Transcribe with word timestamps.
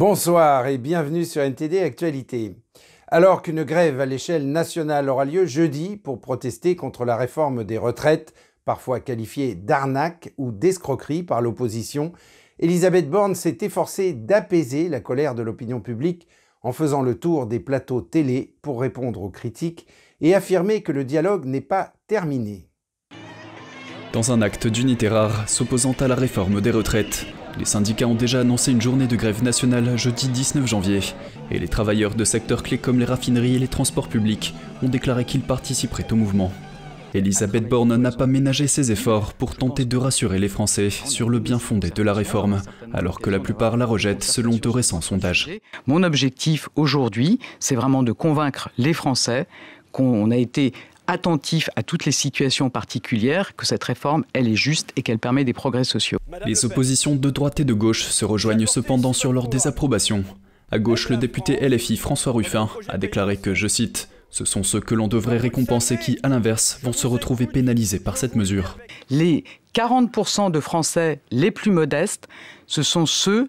Bonsoir 0.00 0.66
et 0.66 0.78
bienvenue 0.78 1.26
sur 1.26 1.42
NTD 1.42 1.80
Actualité. 1.80 2.56
Alors 3.08 3.42
qu'une 3.42 3.64
grève 3.64 4.00
à 4.00 4.06
l'échelle 4.06 4.50
nationale 4.50 5.10
aura 5.10 5.26
lieu 5.26 5.44
jeudi 5.44 5.98
pour 5.98 6.22
protester 6.22 6.74
contre 6.74 7.04
la 7.04 7.18
réforme 7.18 7.64
des 7.64 7.76
retraites, 7.76 8.32
parfois 8.64 9.00
qualifiée 9.00 9.54
d'arnaque 9.54 10.32
ou 10.38 10.52
d'escroquerie 10.52 11.22
par 11.22 11.42
l'opposition, 11.42 12.12
Elisabeth 12.60 13.10
Borne 13.10 13.34
s'est 13.34 13.58
efforcée 13.60 14.14
d'apaiser 14.14 14.88
la 14.88 15.00
colère 15.00 15.34
de 15.34 15.42
l'opinion 15.42 15.80
publique 15.82 16.28
en 16.62 16.72
faisant 16.72 17.02
le 17.02 17.18
tour 17.18 17.46
des 17.46 17.60
plateaux 17.60 18.00
télé 18.00 18.56
pour 18.62 18.80
répondre 18.80 19.20
aux 19.20 19.28
critiques 19.28 19.86
et 20.22 20.34
affirmer 20.34 20.80
que 20.80 20.92
le 20.92 21.04
dialogue 21.04 21.44
n'est 21.44 21.60
pas 21.60 21.92
terminé. 22.06 22.70
Dans 24.14 24.32
un 24.32 24.40
acte 24.40 24.66
d'unité 24.66 25.08
rare 25.08 25.46
s'opposant 25.46 25.94
à 26.00 26.08
la 26.08 26.14
réforme 26.14 26.62
des 26.62 26.70
retraites, 26.70 27.26
les 27.58 27.64
syndicats 27.64 28.06
ont 28.06 28.14
déjà 28.14 28.40
annoncé 28.40 28.72
une 28.72 28.80
journée 28.80 29.06
de 29.06 29.16
grève 29.16 29.42
nationale 29.42 29.96
jeudi 29.96 30.28
19 30.28 30.66
janvier, 30.66 31.00
et 31.50 31.58
les 31.58 31.68
travailleurs 31.68 32.14
de 32.14 32.24
secteurs 32.24 32.62
clés 32.62 32.78
comme 32.78 32.98
les 32.98 33.04
raffineries 33.04 33.56
et 33.56 33.58
les 33.58 33.68
transports 33.68 34.08
publics 34.08 34.54
ont 34.82 34.88
déclaré 34.88 35.24
qu'ils 35.24 35.42
participeraient 35.42 36.12
au 36.12 36.16
mouvement. 36.16 36.52
Elisabeth 37.12 37.68
Borne 37.68 37.96
n'a 37.96 38.12
pas 38.12 38.28
ménagé 38.28 38.68
ses 38.68 38.92
efforts 38.92 39.34
pour 39.34 39.56
tenter 39.56 39.84
de 39.84 39.96
rassurer 39.96 40.38
les 40.38 40.48
Français 40.48 40.90
sur 40.90 41.28
le 41.28 41.40
bien 41.40 41.58
fondé 41.58 41.90
de 41.90 42.02
la 42.02 42.14
réforme, 42.14 42.62
alors 42.94 43.20
que 43.20 43.30
la 43.30 43.40
plupart 43.40 43.76
la 43.76 43.84
rejettent 43.84 44.22
selon 44.22 44.56
de 44.56 44.68
récents 44.68 45.00
sondages. 45.00 45.50
Mon 45.86 46.04
objectif 46.04 46.68
aujourd'hui, 46.76 47.40
c'est 47.58 47.74
vraiment 47.74 48.04
de 48.04 48.12
convaincre 48.12 48.70
les 48.78 48.92
Français 48.92 49.48
qu'on 49.90 50.30
a 50.30 50.36
été 50.36 50.72
attentif 51.10 51.70
à 51.74 51.82
toutes 51.82 52.04
les 52.04 52.12
situations 52.12 52.70
particulières, 52.70 53.56
que 53.56 53.66
cette 53.66 53.82
réforme, 53.82 54.24
elle 54.32 54.46
est 54.46 54.56
juste 54.56 54.92
et 54.96 55.02
qu'elle 55.02 55.18
permet 55.18 55.44
des 55.44 55.52
progrès 55.52 55.84
sociaux. 55.84 56.18
Les 56.46 56.64
oppositions 56.64 57.16
de 57.16 57.30
droite 57.30 57.58
et 57.60 57.64
de 57.64 57.74
gauche 57.74 58.04
se 58.04 58.24
rejoignent 58.24 58.66
cependant 58.66 59.12
sur 59.12 59.32
leur 59.32 59.48
désapprobation. 59.48 60.24
À 60.70 60.78
gauche, 60.78 61.08
le 61.08 61.16
député 61.16 61.56
LFI 61.68 61.96
François 61.96 62.32
Ruffin 62.32 62.68
a 62.88 62.96
déclaré 62.96 63.36
que, 63.36 63.54
je 63.54 63.66
cite, 63.66 64.08
ce 64.30 64.44
sont 64.44 64.62
ceux 64.62 64.80
que 64.80 64.94
l'on 64.94 65.08
devrait 65.08 65.38
récompenser 65.38 65.98
qui, 65.98 66.18
à 66.22 66.28
l'inverse, 66.28 66.78
vont 66.82 66.92
se 66.92 67.08
retrouver 67.08 67.46
pénalisés 67.46 67.98
par 67.98 68.16
cette 68.16 68.36
mesure. 68.36 68.78
Les 69.10 69.42
40% 69.74 70.52
de 70.52 70.60
Français 70.60 71.20
les 71.32 71.50
plus 71.50 71.72
modestes, 71.72 72.28
ce 72.68 72.84
sont 72.84 73.06
ceux 73.06 73.48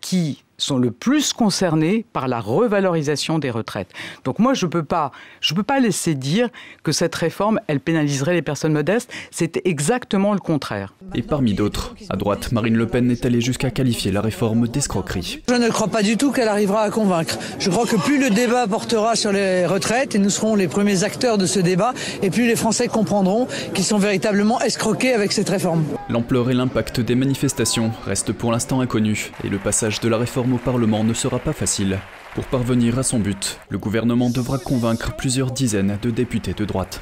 qui 0.00 0.43
sont 0.56 0.78
le 0.78 0.90
plus 0.90 1.32
concernés 1.32 2.04
par 2.12 2.28
la 2.28 2.40
revalorisation 2.40 3.38
des 3.38 3.50
retraites. 3.50 3.90
Donc 4.24 4.38
moi, 4.38 4.54
je 4.54 4.66
ne 4.66 4.70
peux, 4.70 4.82
pas, 4.82 5.12
je 5.40 5.54
peux 5.54 5.62
pas 5.62 5.80
laisser 5.80 6.14
dire 6.14 6.48
que 6.82 6.92
cette 6.92 7.14
réforme, 7.14 7.60
elle 7.66 7.80
pénaliserait 7.80 8.34
les 8.34 8.42
personnes 8.42 8.72
modestes. 8.72 9.10
C'est 9.30 9.60
exactement 9.66 10.32
le 10.32 10.40
contraire. 10.40 10.94
Et 11.14 11.22
parmi 11.22 11.54
d'autres, 11.54 11.94
à 12.10 12.16
droite, 12.16 12.52
Marine 12.52 12.76
Le 12.76 12.86
Pen 12.86 13.10
est 13.10 13.24
allée 13.24 13.40
jusqu'à 13.40 13.70
qualifier 13.70 14.12
la 14.12 14.20
réforme 14.20 14.68
d'escroquerie. 14.68 15.42
Je 15.48 15.54
ne 15.54 15.68
crois 15.68 15.88
pas 15.88 16.02
du 16.02 16.16
tout 16.16 16.32
qu'elle 16.32 16.48
arrivera 16.48 16.82
à 16.82 16.90
convaincre. 16.90 17.38
Je 17.58 17.70
crois 17.70 17.86
que 17.86 17.96
plus 17.96 18.20
le 18.20 18.30
débat 18.30 18.66
portera 18.66 19.16
sur 19.16 19.32
les 19.32 19.66
retraites, 19.66 20.14
et 20.14 20.18
nous 20.18 20.30
serons 20.30 20.54
les 20.54 20.68
premiers 20.68 21.04
acteurs 21.04 21.38
de 21.38 21.46
ce 21.46 21.60
débat, 21.60 21.94
et 22.22 22.30
plus 22.30 22.46
les 22.46 22.56
Français 22.56 22.88
comprendront 22.88 23.48
qu'ils 23.74 23.84
sont 23.84 23.98
véritablement 23.98 24.60
escroqués 24.60 25.12
avec 25.12 25.32
cette 25.32 25.48
réforme. 25.48 25.84
L'ampleur 26.08 26.50
et 26.50 26.54
l'impact 26.54 27.00
des 27.00 27.14
manifestations 27.14 27.92
restent 28.06 28.32
pour 28.32 28.52
l'instant 28.52 28.80
inconnus, 28.80 29.30
et 29.42 29.48
le 29.48 29.58
passage 29.58 30.00
de 30.00 30.08
la 30.08 30.18
réforme 30.18 30.43
au 30.52 30.58
Parlement 30.58 31.04
ne 31.04 31.14
sera 31.14 31.38
pas 31.38 31.52
facile. 31.52 31.98
Pour 32.34 32.44
parvenir 32.44 32.98
à 32.98 33.02
son 33.02 33.18
but, 33.18 33.58
le 33.70 33.78
gouvernement 33.78 34.28
devra 34.28 34.58
convaincre 34.58 35.16
plusieurs 35.16 35.50
dizaines 35.50 35.98
de 36.02 36.10
députés 36.10 36.52
de 36.52 36.64
droite. 36.64 37.00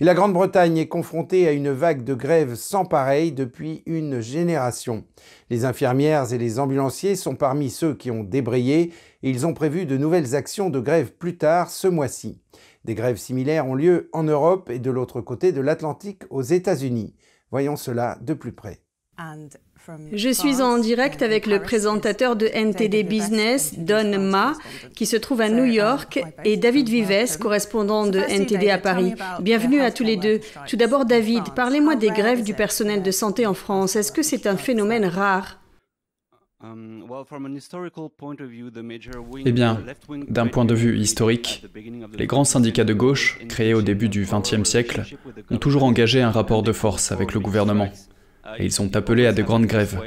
la 0.00 0.14
Grande-Bretagne 0.14 0.78
est 0.78 0.88
confrontée 0.88 1.48
à 1.48 1.52
une 1.52 1.70
vague 1.70 2.04
de 2.04 2.14
grève 2.14 2.54
sans 2.54 2.84
pareil 2.84 3.32
depuis 3.32 3.82
une 3.86 4.20
génération. 4.20 5.04
Les 5.50 5.64
infirmières 5.64 6.32
et 6.32 6.38
les 6.38 6.58
ambulanciers 6.58 7.16
sont 7.16 7.34
parmi 7.34 7.70
ceux 7.70 7.94
qui 7.94 8.10
ont 8.10 8.22
débrayé 8.22 8.92
et 9.22 9.30
ils 9.30 9.46
ont 9.46 9.54
prévu 9.54 9.86
de 9.86 9.96
nouvelles 9.96 10.34
actions 10.34 10.70
de 10.70 10.80
grève 10.80 11.12
plus 11.12 11.36
tard 11.38 11.70
ce 11.70 11.88
mois-ci. 11.88 12.40
Des 12.84 12.94
grèves 12.94 13.16
similaires 13.16 13.66
ont 13.66 13.74
lieu 13.74 14.10
en 14.12 14.24
Europe 14.24 14.70
et 14.70 14.78
de 14.78 14.90
l'autre 14.90 15.20
côté 15.20 15.52
de 15.52 15.60
l'Atlantique 15.60 16.24
aux 16.30 16.42
États-Unis. 16.42 17.14
Voyons 17.50 17.76
cela 17.76 18.18
de 18.20 18.34
plus 18.34 18.52
près. 18.52 18.82
Je 20.12 20.30
suis 20.30 20.62
en 20.62 20.78
direct 20.78 21.22
avec 21.22 21.46
le 21.46 21.60
présentateur 21.60 22.36
de 22.36 22.46
NTD 22.46 23.02
Business, 23.02 23.78
Don 23.78 24.18
Ma, 24.18 24.54
qui 24.94 25.04
se 25.06 25.16
trouve 25.16 25.40
à 25.40 25.48
New 25.48 25.64
York, 25.64 26.22
et 26.44 26.56
David 26.56 26.88
Vives, 26.88 27.38
correspondant 27.38 28.06
de 28.06 28.18
NTD 28.18 28.70
à 28.70 28.78
Paris. 28.78 29.14
Bienvenue 29.40 29.80
à 29.80 29.90
tous 29.90 30.04
les 30.04 30.16
deux. 30.16 30.40
Tout 30.68 30.76
d'abord, 30.76 31.04
David, 31.04 31.42
parlez-moi 31.54 31.96
des 31.96 32.08
grèves 32.08 32.44
du 32.44 32.54
personnel 32.54 33.02
de 33.02 33.10
santé 33.10 33.46
en 33.46 33.54
France. 33.54 33.96
Est-ce 33.96 34.12
que 34.12 34.22
c'est 34.22 34.46
un 34.46 34.56
phénomène 34.56 35.04
rare? 35.04 35.60
Um, 36.62 37.04
eh 39.44 39.52
bien, 39.52 39.82
d'un 40.28 40.46
point 40.46 40.64
de 40.64 40.74
vue 40.74 40.98
historique, 40.98 41.62
les 42.18 42.26
grands 42.26 42.44
syndicats 42.44 42.84
de 42.84 42.94
gauche, 42.94 43.38
créés 43.50 43.74
au 43.74 43.82
début 43.82 44.08
du 44.08 44.24
XXe 44.24 44.66
siècle, 44.66 45.02
ont 45.50 45.58
toujours 45.58 45.84
engagé 45.84 46.22
un 46.22 46.30
rapport 46.30 46.62
de 46.62 46.72
force 46.72 47.12
avec 47.12 47.34
le 47.34 47.40
gouvernement 47.40 47.90
et 48.58 48.64
ils 48.64 48.72
sont 48.72 48.96
appelés 48.96 49.26
à 49.26 49.32
de 49.32 49.42
grandes 49.42 49.66
grèves. 49.66 50.00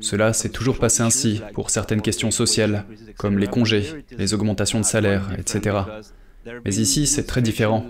Cela 0.00 0.32
s'est 0.32 0.48
toujours 0.48 0.78
passé 0.78 1.02
ainsi 1.02 1.40
pour 1.54 1.70
certaines 1.70 2.02
questions 2.02 2.30
sociales, 2.30 2.84
comme 3.16 3.38
les 3.38 3.46
congés, 3.46 4.04
les 4.16 4.34
augmentations 4.34 4.80
de 4.80 4.84
salaire, 4.84 5.30
etc. 5.38 5.76
Mais 6.64 6.74
ici, 6.74 7.06
c'est 7.06 7.24
très 7.24 7.42
différent, 7.42 7.84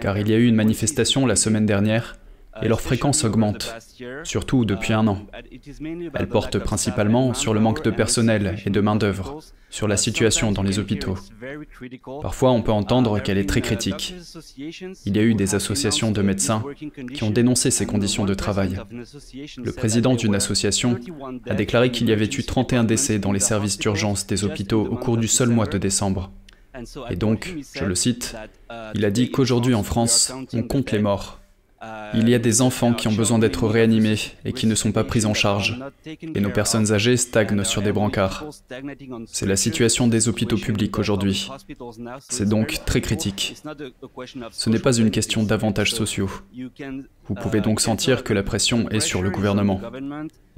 car 0.00 0.18
il 0.18 0.28
y 0.28 0.34
a 0.34 0.36
eu 0.36 0.46
une 0.46 0.56
manifestation 0.56 1.26
la 1.26 1.36
semaine 1.36 1.66
dernière 1.66 2.16
et 2.62 2.68
leur 2.68 2.80
fréquence 2.80 3.24
augmente, 3.24 3.74
surtout 4.22 4.64
depuis 4.64 4.92
un 4.92 5.06
an. 5.06 5.18
Elle 6.14 6.28
porte 6.28 6.58
principalement 6.58 7.34
sur 7.34 7.54
le 7.54 7.60
manque 7.60 7.84
de 7.84 7.90
personnel 7.90 8.56
et 8.64 8.70
de 8.70 8.80
main-d'œuvre, 8.80 9.40
sur 9.70 9.88
la 9.88 9.96
situation 9.96 10.52
dans 10.52 10.62
les 10.62 10.78
hôpitaux. 10.78 11.16
Parfois, 12.22 12.52
on 12.52 12.62
peut 12.62 12.72
entendre 12.72 13.18
qu'elle 13.20 13.38
est 13.38 13.48
très 13.48 13.60
critique. 13.60 14.14
Il 15.04 15.16
y 15.16 15.18
a 15.18 15.22
eu 15.22 15.34
des 15.34 15.54
associations 15.54 16.12
de 16.12 16.22
médecins 16.22 16.62
qui 17.12 17.24
ont 17.24 17.30
dénoncé 17.30 17.70
ces 17.70 17.86
conditions 17.86 18.24
de 18.24 18.34
travail. 18.34 18.78
Le 19.58 19.72
président 19.72 20.14
d'une 20.14 20.34
association 20.34 20.98
a 21.48 21.54
déclaré 21.54 21.90
qu'il 21.90 22.08
y 22.08 22.12
avait 22.12 22.26
eu 22.26 22.44
31 22.44 22.84
décès 22.84 23.18
dans 23.18 23.32
les 23.32 23.40
services 23.40 23.78
d'urgence 23.78 24.26
des 24.26 24.44
hôpitaux 24.44 24.86
au 24.86 24.96
cours 24.96 25.16
du 25.16 25.28
seul 25.28 25.48
mois 25.48 25.66
de 25.66 25.78
décembre. 25.78 26.30
Et 27.10 27.16
donc, 27.16 27.54
je 27.74 27.84
le 27.84 27.94
cite, 27.94 28.36
il 28.94 29.04
a 29.04 29.10
dit 29.10 29.30
qu'aujourd'hui 29.30 29.74
en 29.74 29.82
France, 29.82 30.32
on 30.52 30.62
compte 30.62 30.90
les 30.92 30.98
morts 30.98 31.40
il 32.14 32.28
y 32.28 32.34
a 32.34 32.38
des 32.38 32.62
enfants 32.62 32.92
qui 32.92 33.08
ont 33.08 33.12
besoin 33.12 33.38
d'être 33.38 33.66
réanimés 33.66 34.18
et 34.44 34.52
qui 34.52 34.66
ne 34.66 34.74
sont 34.74 34.92
pas 34.92 35.04
pris 35.04 35.26
en 35.26 35.34
charge. 35.34 35.80
Et 36.06 36.40
nos 36.40 36.50
personnes 36.50 36.92
âgées 36.92 37.16
stagnent 37.16 37.64
sur 37.64 37.82
des 37.82 37.92
brancards. 37.92 38.44
C'est 39.26 39.46
la 39.46 39.56
situation 39.56 40.06
des 40.06 40.28
hôpitaux 40.28 40.56
publics 40.56 40.98
aujourd'hui. 40.98 41.48
C'est 42.28 42.48
donc 42.48 42.84
très 42.84 43.00
critique. 43.00 43.56
Ce 44.50 44.70
n'est 44.70 44.78
pas 44.78 44.96
une 44.96 45.10
question 45.10 45.42
d'avantages 45.42 45.92
sociaux. 45.92 46.30
Vous 47.26 47.34
pouvez 47.34 47.60
donc 47.60 47.80
sentir 47.80 48.24
que 48.24 48.32
la 48.32 48.42
pression 48.42 48.88
est 48.90 49.00
sur 49.00 49.22
le 49.22 49.30
gouvernement. 49.30 49.80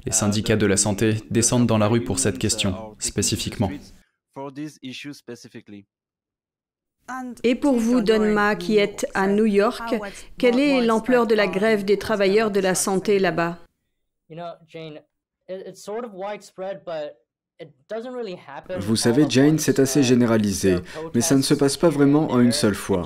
Les 0.05 0.11
syndicats 0.11 0.55
de 0.55 0.65
la 0.65 0.77
santé 0.77 1.15
descendent 1.31 1.67
dans 1.67 1.77
la 1.77 1.87
rue 1.87 2.03
pour 2.03 2.19
cette 2.19 2.39
question, 2.39 2.95
spécifiquement. 2.99 3.71
Et 7.43 7.55
pour 7.55 7.77
vous, 7.77 8.01
Donma, 8.01 8.55
qui 8.55 8.77
êtes 8.77 9.07
à 9.13 9.27
New 9.27 9.45
York, 9.45 9.95
quelle 10.37 10.59
est 10.59 10.81
l'ampleur 10.81 11.27
de 11.27 11.35
la 11.35 11.47
grève 11.47 11.85
des 11.85 11.97
travailleurs 11.97 12.51
de 12.51 12.59
la 12.59 12.75
santé 12.75 13.19
là-bas? 13.19 13.57
Vous 18.79 18.95
savez, 18.95 19.25
Jane, 19.27 19.57
c'est 19.57 19.79
assez 19.79 20.03
généralisé, 20.03 20.75
mais 21.15 21.21
ça 21.21 21.35
ne 21.35 21.41
se 21.41 21.53
passe 21.53 21.75
pas 21.77 21.89
vraiment 21.89 22.31
en 22.31 22.39
une 22.39 22.51
seule 22.51 22.75
fois. 22.75 23.03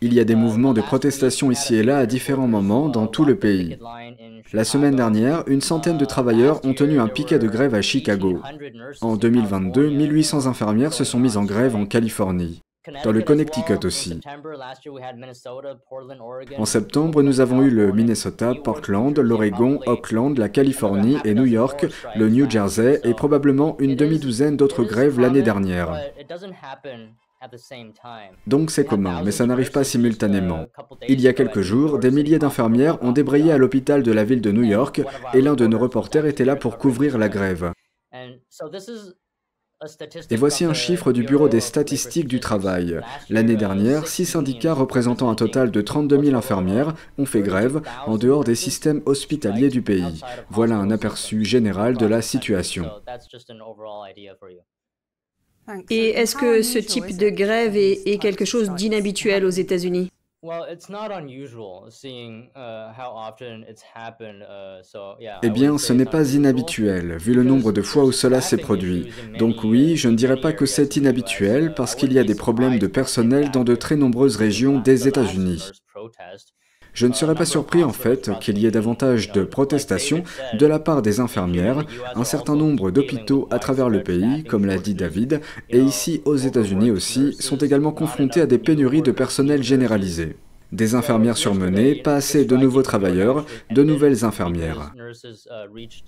Il 0.00 0.14
y 0.14 0.20
a 0.20 0.24
des 0.24 0.34
mouvements 0.34 0.72
de 0.72 0.80
protestation 0.80 1.50
ici 1.50 1.74
et 1.74 1.82
là 1.82 1.98
à 1.98 2.06
différents 2.06 2.48
moments 2.48 2.88
dans 2.88 3.06
tout 3.06 3.24
le 3.24 3.38
pays. 3.38 3.78
La 4.52 4.64
semaine 4.64 4.96
dernière, 4.96 5.44
une 5.48 5.60
centaine 5.60 5.98
de 5.98 6.04
travailleurs 6.04 6.64
ont 6.64 6.74
tenu 6.74 6.98
un 6.98 7.08
piquet 7.08 7.38
de 7.38 7.48
grève 7.48 7.74
à 7.74 7.82
Chicago. 7.82 8.40
En 9.02 9.16
2022, 9.16 9.90
1800 9.90 10.46
infirmières 10.46 10.94
se 10.94 11.04
sont 11.04 11.18
mises 11.18 11.36
en 11.36 11.44
grève 11.44 11.76
en 11.76 11.84
Californie 11.84 12.62
dans 13.04 13.12
le 13.12 13.22
Connecticut 13.22 13.84
aussi. 13.84 14.20
En 16.58 16.64
septembre, 16.64 17.22
nous 17.22 17.40
avons 17.40 17.62
eu 17.62 17.70
le 17.70 17.92
Minnesota, 17.92 18.54
Portland, 18.54 19.18
l'Oregon, 19.18 19.80
Oakland, 19.86 20.36
la 20.38 20.48
Californie 20.48 21.18
et 21.24 21.34
New 21.34 21.46
York, 21.46 21.86
le 22.16 22.28
New 22.28 22.48
Jersey 22.48 23.00
et 23.04 23.14
probablement 23.14 23.76
une 23.78 23.96
demi-douzaine 23.96 24.56
d'autres 24.56 24.84
grèves 24.84 25.20
l'année 25.20 25.42
dernière. 25.42 25.94
Donc 28.46 28.70
c'est 28.70 28.84
commun, 28.84 29.22
mais 29.24 29.30
ça 29.30 29.46
n'arrive 29.46 29.70
pas 29.70 29.84
simultanément. 29.84 30.66
Il 31.08 31.20
y 31.20 31.28
a 31.28 31.32
quelques 31.32 31.62
jours, 31.62 31.98
des 31.98 32.10
milliers 32.10 32.38
d'infirmières 32.38 33.02
ont 33.02 33.12
débrayé 33.12 33.52
à 33.52 33.58
l'hôpital 33.58 34.02
de 34.02 34.12
la 34.12 34.24
ville 34.24 34.42
de 34.42 34.52
New 34.52 34.62
York 34.62 35.00
et 35.32 35.40
l'un 35.40 35.54
de 35.54 35.66
nos 35.66 35.78
reporters 35.78 36.26
était 36.26 36.44
là 36.44 36.56
pour 36.56 36.76
couvrir 36.76 37.16
la 37.16 37.30
grève. 37.30 37.72
Et 40.30 40.36
voici 40.36 40.64
un 40.66 40.74
chiffre 40.74 41.12
du 41.12 41.22
Bureau 41.22 41.48
des 41.48 41.60
statistiques 41.60 42.28
du 42.28 42.38
travail. 42.38 43.00
L'année 43.30 43.56
dernière, 43.56 44.06
six 44.08 44.26
syndicats 44.26 44.74
représentant 44.74 45.30
un 45.30 45.34
total 45.34 45.70
de 45.70 45.80
32 45.80 46.22
000 46.22 46.36
infirmières 46.36 46.94
ont 47.16 47.24
fait 47.24 47.40
grève 47.40 47.80
en 48.06 48.18
dehors 48.18 48.44
des 48.44 48.54
systèmes 48.54 49.00
hospitaliers 49.06 49.70
du 49.70 49.80
pays. 49.80 50.20
Voilà 50.50 50.76
un 50.76 50.90
aperçu 50.90 51.44
général 51.44 51.96
de 51.96 52.04
la 52.04 52.20
situation. 52.20 52.90
Et 55.88 56.10
est-ce 56.10 56.36
que 56.36 56.62
ce 56.62 56.78
type 56.78 57.16
de 57.16 57.30
grève 57.30 57.76
est, 57.76 58.20
quelque 58.20 58.44
chose 58.44 58.70
d'inhabituel 58.72 59.44
aux 59.44 59.50
États-Unis? 59.50 60.10
Eh 65.42 65.50
bien, 65.50 65.76
ce 65.76 65.92
n'est 65.92 66.06
pas 66.06 66.32
inhabituel, 66.34 67.18
vu 67.18 67.34
le 67.34 67.44
nombre 67.44 67.72
de 67.72 67.82
fois 67.82 68.04
où 68.04 68.12
cela 68.12 68.40
s'est 68.40 68.56
produit. 68.56 69.12
Donc 69.38 69.64
oui, 69.64 69.96
je 69.96 70.08
ne 70.08 70.16
dirais 70.16 70.40
pas 70.40 70.54
que 70.54 70.64
c'est 70.64 70.96
inhabituel, 70.96 71.74
parce 71.74 71.94
qu'il 71.94 72.14
y 72.14 72.18
a 72.18 72.24
des 72.24 72.34
problèmes 72.34 72.78
de 72.78 72.86
personnel 72.86 73.50
dans 73.50 73.64
de 73.64 73.74
très 73.74 73.96
nombreuses 73.96 74.36
régions 74.36 74.78
des 74.78 75.06
États-Unis. 75.08 75.70
Je 76.92 77.06
ne 77.06 77.12
serais 77.12 77.34
pas 77.34 77.44
surpris 77.44 77.84
en 77.84 77.92
fait 77.92 78.30
qu'il 78.40 78.58
y 78.58 78.66
ait 78.66 78.70
davantage 78.70 79.32
de 79.32 79.42
protestations 79.42 80.22
de 80.58 80.66
la 80.66 80.78
part 80.78 81.02
des 81.02 81.20
infirmières, 81.20 81.84
un 82.14 82.24
certain 82.24 82.56
nombre 82.56 82.90
d'hôpitaux 82.90 83.48
à 83.50 83.58
travers 83.58 83.88
le 83.88 84.02
pays, 84.02 84.44
comme 84.44 84.66
l'a 84.66 84.78
dit 84.78 84.94
David, 84.94 85.40
et 85.70 85.80
ici 85.80 86.22
aux 86.24 86.36
États-Unis 86.36 86.90
aussi, 86.90 87.36
sont 87.38 87.58
également 87.58 87.92
confrontés 87.92 88.40
à 88.40 88.46
des 88.46 88.58
pénuries 88.58 89.02
de 89.02 89.12
personnel 89.12 89.62
généralisées. 89.62 90.36
Des 90.72 90.94
infirmières 90.94 91.36
surmenées, 91.36 91.96
pas 91.96 92.14
assez 92.14 92.44
de 92.44 92.56
nouveaux 92.56 92.82
travailleurs, 92.82 93.44
de 93.70 93.82
nouvelles 93.82 94.24
infirmières. 94.24 94.92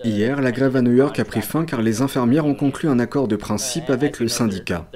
Hier, 0.05 0.41
la 0.41 0.53
grève 0.53 0.77
à 0.77 0.83
New 0.83 0.93
York 0.93 1.19
a 1.19 1.25
pris 1.25 1.43
fin 1.43 1.65
car 1.65 1.83
les 1.83 2.01
infirmières 2.01 2.47
ont 2.47 2.55
conclu 2.55 2.89
un 2.89 2.99
accord 2.99 3.27
de 3.27 3.37
principe 3.37 3.91
avec 3.91 4.21
le 4.21 4.29
syndicat. 4.29 4.89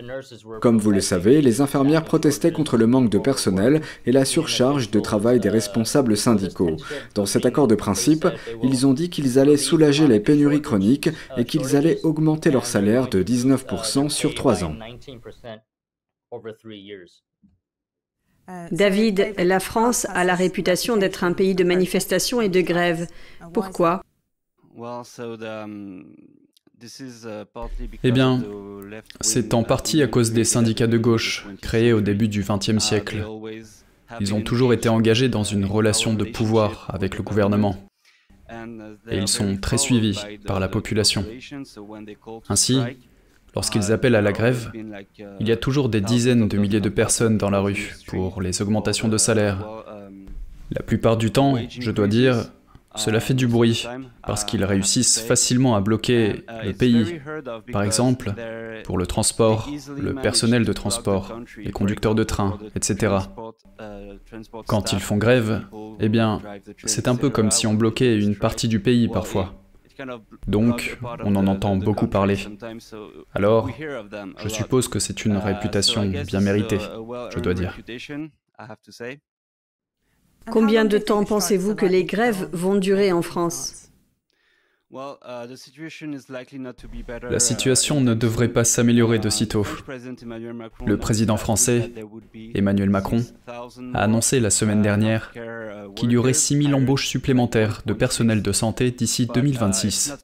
Comme 0.61 0.79
vous 0.79 0.93
le 0.93 1.01
savez, 1.01 1.43
les 1.43 1.61
infirmières 1.61 2.05
protestaient 2.05 2.53
contre 2.53 2.77
le 2.77 2.87
manque 2.87 3.11
de 3.11 3.19
personnel 3.19 3.81
et 4.05 4.13
la 4.13 4.25
surcharge 4.25 4.91
de 4.91 5.01
travail 5.01 5.41
des 5.41 5.51
responsables 5.51 6.17
syndicaux. 6.17 6.77
Dans 7.15 7.27
cet 7.27 7.45
accord 7.45 7.67
de 7.67 7.75
principe, 7.75 8.27
ils 8.63 8.87
ont 8.87 8.95
dit 8.95 9.11
qu'ils 9.11 9.39
allaient 9.39 9.57
soulager 9.57 10.07
les 10.07 10.21
pénuries 10.21 10.63
chroniques 10.63 11.11
et 11.37 11.45
qu'ils 11.45 11.77
allaient 11.77 12.01
augmenter 12.05 12.51
leur 12.51 12.67
salaire 12.67 13.09
de 13.09 13.23
19% 13.23 14.09
sur 14.11 14.35
trois 14.35 14.65
ans. 14.65 14.77
David, 18.71 19.35
la 19.39 19.61
France 19.61 20.07
a 20.11 20.25
la 20.25 20.35
réputation 20.35 20.97
d'être 20.97 21.25
un 21.25 21.33
pays 21.33 21.55
de 21.55 21.65
manifestations 21.65 22.41
et 22.41 22.49
de 22.49 22.61
grèves. 22.61 23.07
Pourquoi? 23.53 24.03
Eh 28.03 28.13
bien, 28.13 28.43
c'est 29.21 29.55
en 29.55 29.63
partie 29.63 30.03
à 30.03 30.07
cause 30.07 30.33
des 30.33 30.45
syndicats 30.45 30.87
de 30.87 30.99
gauche, 30.99 31.47
créés 31.63 31.93
au 31.93 32.01
début 32.01 32.29
du 32.29 32.45
XXe 32.47 32.79
siècle. 32.79 33.25
Ils 34.21 34.35
ont 34.35 34.43
toujours 34.43 34.73
été 34.73 34.89
engagés 34.89 35.29
dans 35.29 35.43
une 35.43 35.65
relation 35.65 36.15
de 36.15 36.25
pouvoir 36.25 36.91
avec 36.93 37.17
le 37.17 37.23
gouvernement. 37.23 37.77
Et 39.11 39.19
ils 39.19 39.29
sont 39.29 39.57
très 39.57 39.79
suivis 39.79 40.21
par 40.47 40.61
la 40.61 40.69
population. 40.69 41.25
Ainsi, 42.49 42.79
Lorsqu'ils 43.57 43.91
appellent 43.91 44.15
à 44.15 44.21
la 44.21 44.33
grève, 44.33 44.71
il 45.41 45.49
y 45.49 45.51
a 45.51 45.57
toujours 45.57 45.89
des 45.89 46.03
dizaines 46.03 46.47
de 46.47 46.59
milliers 46.59 46.81
de 46.81 46.91
personnes 46.91 47.39
dans 47.39 47.49
la 47.49 47.61
rue 47.61 47.97
pour 48.07 48.43
les 48.43 48.61
augmentations 48.61 49.09
de 49.09 49.17
salaire. 49.17 49.67
La 50.71 50.83
plupart 50.83 51.17
du 51.17 51.31
temps, 51.31 51.55
je 51.69 51.91
dois 51.91 52.07
dire, 52.07 52.37
cela 52.97 53.19
fait 53.19 53.33
du 53.33 53.47
bruit, 53.47 53.87
parce 54.27 54.45
qu'ils 54.45 54.65
réussissent 54.65 55.21
facilement 55.21 55.75
à 55.75 55.81
bloquer 55.81 56.45
le 56.65 56.73
pays. 56.73 57.21
Par 57.73 57.83
exemple, 57.83 58.35
pour 58.85 58.99
le 58.99 59.07
transport, 59.07 59.71
le 59.97 60.15
personnel 60.15 60.67
de 60.67 60.73
transport, 60.75 61.41
les 61.57 61.73
conducteurs 61.73 62.15
de 62.15 62.25
train, 62.25 62.59
etc. 62.75 63.15
Quand 64.67 64.93
ils 64.93 65.01
font 65.01 65.17
grève, 65.17 65.63
eh 65.99 66.11
bien, 66.11 66.43
c'est 66.85 67.09
un 67.09 67.17
peu 67.17 67.31
comme 67.31 67.51
si 67.51 67.67
on 67.67 67.73
bloquait 67.73 68.19
une 68.19 68.37
partie 68.37 68.69
du 68.69 68.81
pays 68.81 69.09
parfois. 69.09 69.55
Donc, 70.47 70.99
on 71.25 71.37
en 71.37 71.47
entend 71.47 71.77
beaucoup 71.77 72.07
parler. 72.07 72.37
Alors, 73.35 73.69
je 74.43 74.49
suppose 74.49 74.89
que 74.89 74.99
c'est 74.99 75.25
une 75.25 75.37
réputation 75.37 76.05
bien 76.05 76.41
méritée, 76.41 76.79
je 76.79 77.41
dois 77.41 77.55
dire. 77.55 77.77
Combien 80.51 80.85
de 80.85 80.99
temps 80.99 81.25
pensez-vous 81.25 81.75
que 81.75 81.87
les 81.87 82.05
grèves 82.05 82.49
vont 82.53 82.77
durer 82.77 83.13
en 83.13 83.23
France? 83.23 83.86
La 84.93 85.47
situation 87.41 88.01
ne 88.01 88.15
devrait 88.15 88.53
pas 88.53 88.65
s'améliorer 88.65 89.19
de 89.19 89.29
sitôt. 89.29 89.67
Le 90.87 90.97
président 90.97 91.37
français, 91.37 91.93
Emmanuel 92.55 92.91
Macron, 92.91 93.25
a 93.49 94.03
annoncé 94.03 94.39
la 94.39 94.51
semaine 94.51 94.83
dernière 94.83 95.33
qu'il 95.97 96.13
y 96.13 96.17
aurait 96.17 96.33
6000 96.33 96.75
embauches 96.75 97.09
supplémentaires 97.09 97.83
de 97.85 97.93
personnel 97.95 98.43
de 98.43 98.53
santé 98.53 98.93
d'ici 98.93 99.27
2026. 99.27 100.15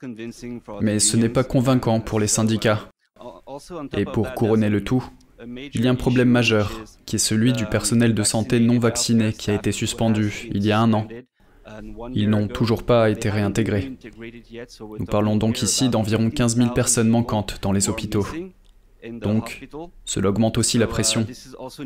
Mais 0.81 1.01
ce 1.01 1.17
n'est 1.17 1.29
pas 1.29 1.45
convaincant 1.45 2.01
pour 2.01 2.21
les 2.21 2.29
syndicats. 2.29 2.89
Et 3.97 4.05
pour 4.05 4.33
couronner 4.35 4.69
le 4.69 4.85
tout, 4.85 5.05
il 5.75 5.81
y 5.83 5.89
a 5.89 5.91
un 5.91 5.97
problème 5.97 6.29
majeur, 6.29 6.85
qui 7.05 7.17
est 7.17 7.19
celui 7.19 7.53
du 7.53 7.67
personnel 7.67 8.15
de 8.15 8.23
santé 8.23 8.61
non 8.61 8.79
vacciné 8.79 9.33
qui 9.33 9.51
a 9.51 9.55
été 9.55 9.73
suspendu 9.73 10.49
il 10.53 10.65
y 10.65 10.71
a 10.71 10.79
un 10.79 10.93
an 10.93 11.09
ils 12.15 12.29
n'ont 12.29 12.49
toujours 12.49 12.83
pas 12.83 13.11
été 13.11 13.31
réintégrés. 13.31 13.93
Nous 14.99 15.07
parlons 15.07 15.37
donc 15.37 15.63
ici 15.63 15.89
d'environ 15.89 16.31
15 16.31 16.57
000 16.57 16.71
personnes 16.71 17.09
manquantes 17.09 17.59
dans 17.63 17.73
les 17.73 17.89
hôpitaux. 17.89 18.27
Donc, 19.11 19.69
cela 20.05 20.29
augmente 20.29 20.59
aussi 20.59 20.79
la 20.79 20.87
pression, 20.87 21.27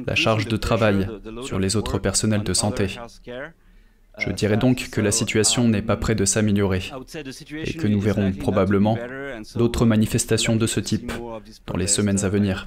la 0.06 0.14
charge 0.14 0.48
de 0.48 0.56
travail 0.56 1.08
sur 1.42 1.58
les 1.58 1.76
autres 1.76 1.98
personnels 1.98 2.42
de 2.42 2.52
santé. 2.52 2.88
Je 4.18 4.30
dirais 4.30 4.56
donc 4.56 4.88
que 4.90 5.00
la 5.00 5.12
situation 5.12 5.68
n'est 5.68 5.82
pas 5.82 5.96
près 5.96 6.14
de 6.14 6.24
s'améliorer 6.24 6.82
et 7.64 7.74
que 7.74 7.86
nous 7.86 8.00
verrons 8.00 8.32
probablement 8.32 8.98
d'autres 9.56 9.86
manifestations 9.86 10.56
de 10.56 10.66
ce 10.66 10.80
type 10.80 11.12
dans 11.66 11.76
les 11.76 11.86
semaines 11.86 12.24
à 12.24 12.28
venir. 12.28 12.66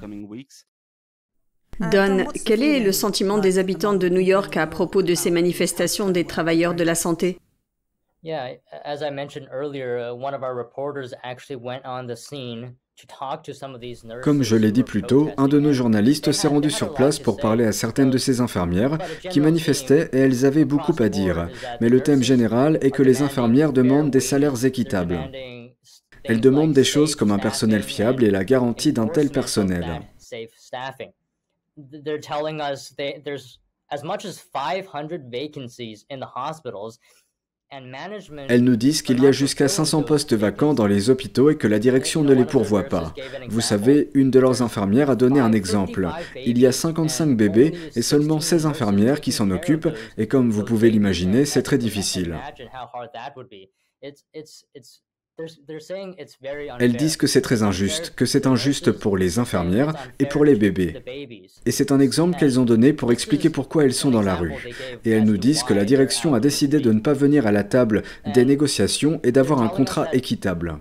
Don, 1.80 2.26
quel 2.44 2.62
est 2.62 2.80
le 2.80 2.92
sentiment 2.92 3.38
des 3.38 3.58
habitants 3.58 3.94
de 3.94 4.08
New 4.10 4.20
York 4.20 4.54
à 4.58 4.66
propos 4.66 5.00
de 5.02 5.14
ces 5.14 5.30
manifestations 5.30 6.10
des 6.10 6.24
travailleurs 6.24 6.74
de 6.74 6.84
la 6.84 6.94
santé? 6.94 7.38
Comme 14.22 14.42
je 14.42 14.56
l'ai 14.56 14.72
dit 14.72 14.82
plus 14.82 15.02
tôt, 15.02 15.30
un 15.38 15.48
de 15.48 15.58
nos 15.58 15.72
journalistes 15.72 16.32
s'est 16.32 16.48
rendu 16.48 16.70
sur 16.70 16.92
place 16.92 17.18
pour 17.18 17.38
parler 17.38 17.64
à 17.64 17.72
certaines 17.72 18.10
de 18.10 18.18
ces 18.18 18.42
infirmières 18.42 18.98
qui 19.30 19.40
manifestaient 19.40 20.10
et 20.12 20.18
elles 20.18 20.44
avaient 20.44 20.66
beaucoup 20.66 20.94
à 20.98 21.08
dire. 21.08 21.48
Mais 21.80 21.88
le 21.88 22.02
thème 22.02 22.22
général 22.22 22.76
est 22.82 22.90
que 22.90 23.02
les 23.02 23.22
infirmières 23.22 23.72
demandent 23.72 24.10
des 24.10 24.20
salaires 24.20 24.66
équitables. 24.66 25.18
Elles 26.24 26.42
demandent 26.42 26.74
des 26.74 26.84
choses 26.84 27.16
comme 27.16 27.30
un 27.30 27.38
personnel 27.38 27.82
fiable 27.82 28.22
et 28.22 28.30
la 28.30 28.44
garantie 28.44 28.92
d'un 28.92 29.08
tel 29.08 29.30
personnel. 29.30 30.02
They're 32.04 32.20
telling 32.20 32.60
us 32.60 32.90
they, 32.90 33.20
there's 33.24 33.58
as 33.90 34.04
much 34.04 34.24
as 34.24 34.38
500 34.38 35.30
vacancies 35.30 36.04
in 36.10 36.20
the 36.20 36.26
hospitals 36.26 36.98
Elles 38.48 38.64
nous 38.64 38.76
disent 38.76 39.02
qu'il 39.02 39.22
y 39.22 39.26
a 39.28 39.32
jusqu'à 39.32 39.68
500 39.68 40.02
postes 40.02 40.34
vacants 40.34 40.74
dans 40.74 40.88
les 40.88 41.08
hôpitaux 41.08 41.50
et 41.50 41.56
que 41.56 41.68
la 41.68 41.78
direction 41.78 42.24
ne 42.24 42.34
les 42.34 42.44
pourvoit 42.44 42.82
pas. 42.82 43.14
Vous 43.48 43.60
savez, 43.60 44.10
une 44.14 44.32
de 44.32 44.40
leurs 44.40 44.62
infirmières 44.62 45.08
a 45.08 45.14
donné 45.14 45.38
un 45.38 45.52
exemple. 45.52 46.08
Il 46.34 46.58
y 46.58 46.66
a 46.66 46.72
55 46.72 47.36
bébés 47.36 47.72
et 47.94 48.02
seulement 48.02 48.40
16 48.40 48.66
infirmières 48.66 49.20
qui 49.20 49.30
s'en 49.30 49.50
occupent 49.52 49.88
et 50.18 50.26
comme 50.26 50.50
vous 50.50 50.64
pouvez 50.64 50.90
l'imaginer, 50.90 51.44
c'est 51.44 51.62
très 51.62 51.78
difficile. 51.78 52.36
Elles 56.78 56.96
disent 56.96 57.16
que 57.16 57.26
c'est 57.26 57.40
très 57.40 57.62
injuste, 57.62 58.12
que 58.16 58.26
c'est 58.26 58.46
injuste 58.46 58.92
pour 58.92 59.16
les 59.16 59.38
infirmières 59.38 59.94
et 60.18 60.26
pour 60.26 60.44
les 60.44 60.54
bébés. 60.54 61.02
Et 61.66 61.70
c'est 61.70 61.92
un 61.92 62.00
exemple 62.00 62.38
qu'elles 62.38 62.60
ont 62.60 62.64
donné 62.64 62.92
pour 62.92 63.12
expliquer 63.12 63.50
pourquoi 63.50 63.84
elles 63.84 63.94
sont 63.94 64.10
dans 64.10 64.22
la 64.22 64.34
rue. 64.34 64.54
Et 65.04 65.10
elles 65.10 65.24
nous 65.24 65.36
disent 65.36 65.62
que 65.62 65.74
la 65.74 65.84
direction 65.84 66.34
a 66.34 66.40
décidé 66.40 66.80
de 66.80 66.92
ne 66.92 67.00
pas 67.00 67.12
venir 67.12 67.46
à 67.46 67.52
la 67.52 67.64
table 67.64 68.02
des 68.34 68.44
négociations 68.44 69.20
et 69.22 69.32
d'avoir 69.32 69.62
un 69.62 69.68
contrat 69.68 70.08
équitable. 70.12 70.78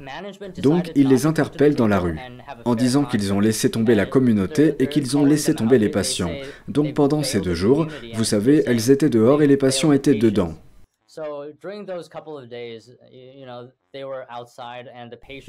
Donc, 0.58 0.92
ils 0.96 1.08
les 1.08 1.25
interpellent 1.25 1.75
dans 1.75 1.88
la 1.88 2.00
rue, 2.00 2.18
en 2.66 2.75
disant 2.75 3.06
qu'ils 3.06 3.34
ont 3.34 3.39
laissé 3.39 3.70
tomber 3.70 3.96
la 3.96 4.06
communauté 4.06 4.75
et 4.80 4.88
qu'ils 4.88 5.18
ont 5.18 5.25
laissé 5.25 5.54
tomber 5.54 5.80
les 5.80 5.89
patients. 5.89 6.32
Donc 6.68 6.94
pendant 6.94 7.24
ces 7.24 7.39
deux 7.39 7.56
jours, 7.56 7.88
vous 8.13 8.24
savez, 8.24 8.63
elles 8.66 8.92
étaient 8.92 9.10
dehors 9.10 9.42
et 9.42 9.48
les 9.48 9.58
patients 9.58 9.92
étaient 9.92 10.16
dedans. 10.16 10.56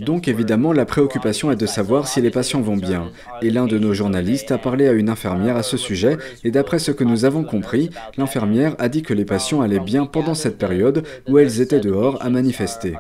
Donc 0.05 0.26
évidemment, 0.26 0.73
la 0.73 0.87
préoccupation 0.87 1.50
est 1.50 1.57
de 1.57 1.67
savoir 1.67 2.09
si 2.09 2.23
les 2.23 2.31
patients 2.31 2.62
vont 2.62 2.79
bien. 2.79 3.12
Et 3.43 3.50
l'un 3.50 3.67
de 3.67 3.79
nos 3.79 3.93
journalistes 3.93 4.52
a 4.52 4.59
parlé 4.59 4.88
à 4.88 4.93
une 4.93 5.11
infirmière 5.11 5.57
à 5.57 5.62
ce 5.62 5.76
sujet, 5.76 6.17
et 6.45 6.50
d'après 6.50 6.79
ce 6.79 6.93
que 6.93 7.05
nous 7.05 7.26
avons 7.26 7.45
compris, 7.45 7.90
l'infirmière 8.17 8.75
a 8.79 8.88
dit 8.88 9.02
que 9.02 9.12
les 9.12 9.26
patients 9.26 9.61
allaient 9.61 9.81
bien 9.81 10.07
pendant 10.07 10.35
cette 10.35 10.57
période 10.57 11.07
où 11.29 11.37
elles 11.38 11.61
étaient 11.61 11.81
dehors 11.81 12.23
à 12.23 12.31
manifester. 12.31 12.97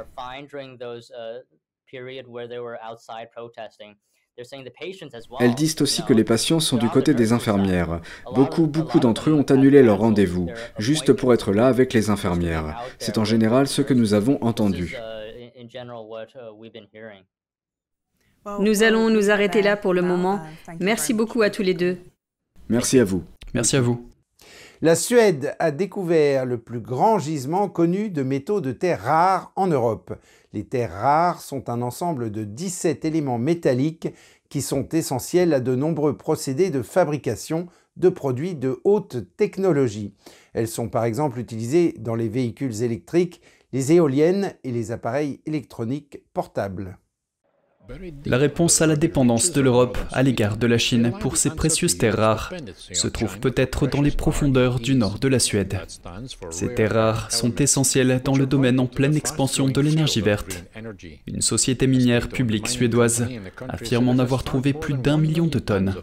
Elles 5.40 5.54
disent 5.54 5.76
aussi 5.80 6.02
que 6.04 6.12
les 6.12 6.24
patients 6.24 6.60
sont 6.60 6.76
du 6.76 6.88
côté 6.88 7.14
des 7.14 7.32
infirmières. 7.32 8.00
Beaucoup, 8.34 8.66
beaucoup 8.66 9.00
d'entre 9.00 9.30
eux 9.30 9.34
ont 9.34 9.42
annulé 9.42 9.82
leur 9.82 9.98
rendez-vous, 9.98 10.48
juste 10.78 11.12
pour 11.12 11.34
être 11.34 11.52
là 11.52 11.66
avec 11.66 11.92
les 11.92 12.10
infirmières. 12.10 12.80
C'est 12.98 13.18
en 13.18 13.24
général 13.24 13.66
ce 13.66 13.82
que 13.82 13.94
nous 13.94 14.14
avons 14.14 14.42
entendu. 14.42 14.96
Nous 18.58 18.82
allons 18.82 19.10
nous 19.10 19.30
arrêter 19.30 19.62
là 19.62 19.76
pour 19.76 19.92
le 19.92 20.02
moment. 20.02 20.40
Merci 20.78 21.12
beaucoup 21.12 21.42
à 21.42 21.50
tous 21.50 21.62
les 21.62 21.74
deux. 21.74 21.98
Merci 22.68 22.98
à 22.98 23.04
vous. 23.04 23.24
Merci 23.52 23.76
à 23.76 23.80
vous. 23.80 24.09
La 24.82 24.94
Suède 24.94 25.54
a 25.58 25.72
découvert 25.72 26.46
le 26.46 26.56
plus 26.56 26.80
grand 26.80 27.18
gisement 27.18 27.68
connu 27.68 28.08
de 28.08 28.22
métaux 28.22 28.62
de 28.62 28.72
terre 28.72 29.02
rares 29.02 29.52
en 29.54 29.66
Europe. 29.66 30.18
Les 30.54 30.64
terres 30.64 30.94
rares 30.94 31.42
sont 31.42 31.68
un 31.68 31.82
ensemble 31.82 32.30
de 32.30 32.44
17 32.44 33.04
éléments 33.04 33.36
métalliques 33.36 34.08
qui 34.48 34.62
sont 34.62 34.88
essentiels 34.88 35.52
à 35.52 35.60
de 35.60 35.74
nombreux 35.74 36.16
procédés 36.16 36.70
de 36.70 36.80
fabrication 36.80 37.66
de 37.98 38.08
produits 38.08 38.54
de 38.54 38.80
haute 38.84 39.18
technologie. 39.36 40.14
Elles 40.54 40.66
sont 40.66 40.88
par 40.88 41.04
exemple 41.04 41.38
utilisées 41.38 41.94
dans 41.98 42.14
les 42.14 42.30
véhicules 42.30 42.82
électriques, 42.82 43.42
les 43.74 43.92
éoliennes 43.92 44.54
et 44.64 44.72
les 44.72 44.92
appareils 44.92 45.42
électroniques 45.44 46.22
portables. 46.32 46.96
La 48.26 48.38
réponse 48.38 48.80
à 48.80 48.86
la 48.86 48.96
dépendance 48.96 49.52
de 49.52 49.60
l'Europe 49.60 49.98
à 50.12 50.22
l'égard 50.22 50.56
de 50.56 50.66
la 50.66 50.78
Chine 50.78 51.12
pour 51.20 51.36
ces 51.36 51.50
précieuses 51.50 51.98
terres 51.98 52.16
rares 52.16 52.52
se 52.92 53.08
trouve 53.08 53.38
peut-être 53.40 53.86
dans 53.86 54.02
les 54.02 54.10
profondeurs 54.10 54.80
du 54.80 54.94
nord 54.94 55.18
de 55.18 55.28
la 55.28 55.38
Suède. 55.38 55.80
Ces 56.50 56.74
terres 56.74 56.94
rares 56.94 57.32
sont 57.32 57.54
essentielles 57.56 58.20
dans 58.24 58.36
le 58.36 58.46
domaine 58.46 58.80
en 58.80 58.86
pleine 58.86 59.16
expansion 59.16 59.68
de 59.68 59.80
l'énergie 59.80 60.20
verte. 60.20 60.64
Une 61.26 61.42
société 61.42 61.86
minière 61.86 62.28
publique 62.28 62.68
suédoise 62.68 63.28
affirme 63.68 64.08
en 64.08 64.18
avoir 64.18 64.44
trouvé 64.44 64.72
plus 64.72 64.94
d'un 64.94 65.18
million 65.18 65.46
de 65.46 65.58
tonnes. 65.58 65.94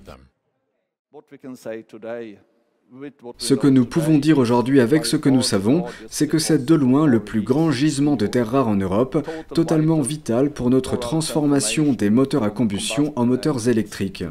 Ce 3.37 3.53
que 3.53 3.67
nous 3.67 3.85
pouvons 3.85 4.17
dire 4.17 4.37
aujourd'hui 4.37 4.79
avec 4.79 5.05
ce 5.05 5.17
que 5.17 5.29
nous 5.29 5.41
savons, 5.41 5.85
c'est 6.09 6.27
que 6.27 6.39
c'est 6.39 6.65
de 6.65 6.75
loin 6.75 7.05
le 7.05 7.19
plus 7.19 7.41
grand 7.41 7.71
gisement 7.71 8.15
de 8.15 8.27
terres 8.27 8.51
rares 8.51 8.67
en 8.67 8.75
Europe, 8.75 9.27
totalement 9.53 10.01
vital 10.01 10.51
pour 10.51 10.69
notre 10.69 10.97
transformation 10.97 11.93
des 11.93 12.09
moteurs 12.09 12.43
à 12.43 12.49
combustion 12.49 13.13
en 13.15 13.25
moteurs 13.25 13.67
électriques. 13.67 14.23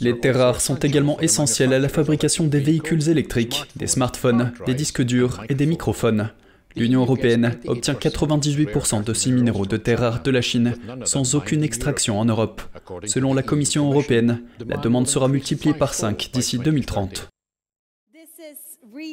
Les 0.00 0.18
terres 0.18 0.38
rares 0.38 0.60
sont 0.60 0.76
également 0.76 1.20
essentielles 1.20 1.72
à 1.72 1.78
la 1.78 1.88
fabrication 1.88 2.46
des 2.46 2.60
véhicules 2.60 3.08
électriques, 3.08 3.64
des 3.76 3.86
smartphones, 3.86 4.52
des 4.66 4.74
disques 4.74 5.02
durs 5.02 5.42
et 5.48 5.54
des 5.54 5.66
microphones. 5.66 6.30
L'Union 6.76 7.00
européenne 7.00 7.58
obtient 7.66 7.94
98% 7.94 9.02
de 9.02 9.14
ces 9.14 9.30
minéraux 9.30 9.66
de 9.66 9.76
terres 9.76 10.00
rares 10.00 10.22
de 10.22 10.30
la 10.30 10.42
Chine 10.42 10.74
sans 11.04 11.34
aucune 11.34 11.64
extraction 11.64 12.20
en 12.20 12.26
Europe. 12.26 12.60
Selon 13.06 13.32
la 13.32 13.42
Commission 13.42 13.90
européenne, 13.90 14.42
la 14.66 14.76
demande 14.76 15.08
sera 15.08 15.28
multipliée 15.28 15.74
par 15.74 15.94
5 15.94 16.30
d'ici 16.32 16.58
2030. 16.58 17.28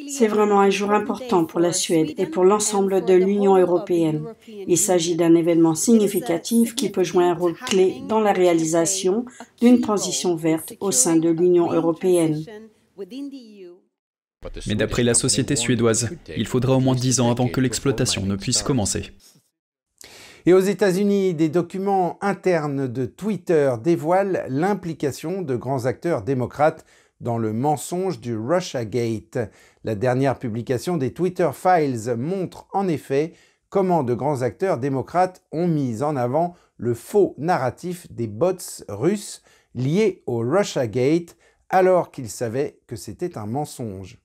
C'est 0.08 0.28
vraiment 0.28 0.60
un 0.60 0.70
jour 0.70 0.92
important 0.92 1.44
pour 1.44 1.60
la 1.60 1.72
Suède 1.72 2.14
et 2.16 2.26
pour 2.26 2.44
l'ensemble 2.44 3.04
de 3.04 3.14
l'Union 3.14 3.56
européenne. 3.56 4.24
Il 4.46 4.78
s'agit 4.78 5.16
d'un 5.16 5.34
événement 5.34 5.74
significatif 5.74 6.74
qui 6.74 6.90
peut 6.90 7.04
jouer 7.04 7.24
un 7.24 7.34
rôle 7.34 7.54
clé 7.54 7.96
dans 8.08 8.20
la 8.20 8.32
réalisation 8.32 9.24
d'une 9.60 9.80
transition 9.80 10.36
verte 10.36 10.74
au 10.80 10.90
sein 10.90 11.16
de 11.16 11.28
l'Union 11.28 11.70
européenne. 11.72 12.44
Mais 14.66 14.74
d'après 14.74 15.02
la 15.02 15.14
société 15.14 15.56
suédoise, 15.56 16.10
il 16.36 16.46
faudra 16.46 16.76
au 16.76 16.80
moins 16.80 16.94
10 16.94 17.20
ans 17.20 17.30
avant 17.30 17.48
que 17.48 17.60
l'exploitation 17.60 18.26
ne 18.26 18.36
puisse 18.36 18.62
commencer. 18.62 19.12
Et 20.46 20.52
aux 20.52 20.60
États-Unis, 20.60 21.32
des 21.32 21.48
documents 21.48 22.18
internes 22.20 22.86
de 22.86 23.06
Twitter 23.06 23.72
dévoilent 23.82 24.44
l'implication 24.48 25.40
de 25.40 25.56
grands 25.56 25.86
acteurs 25.86 26.22
démocrates 26.22 26.84
dans 27.20 27.38
le 27.38 27.54
mensonge 27.54 28.20
du 28.20 28.36
Russiagate. 28.36 29.38
La 29.84 29.94
dernière 29.94 30.38
publication 30.38 30.98
des 30.98 31.14
Twitter 31.14 31.48
Files 31.54 32.14
montre 32.18 32.66
en 32.72 32.88
effet 32.88 33.32
comment 33.70 34.02
de 34.02 34.12
grands 34.12 34.42
acteurs 34.42 34.78
démocrates 34.78 35.42
ont 35.50 35.66
mis 35.66 36.02
en 36.02 36.14
avant 36.14 36.54
le 36.76 36.92
faux 36.92 37.34
narratif 37.38 38.06
des 38.12 38.26
bots 38.26 38.84
russes 38.88 39.42
liés 39.74 40.22
au 40.26 40.38
Russiagate 40.38 41.36
alors 41.70 42.10
qu'ils 42.10 42.30
savaient 42.30 42.78
que 42.86 42.96
c'était 42.96 43.38
un 43.38 43.46
mensonge. 43.46 44.18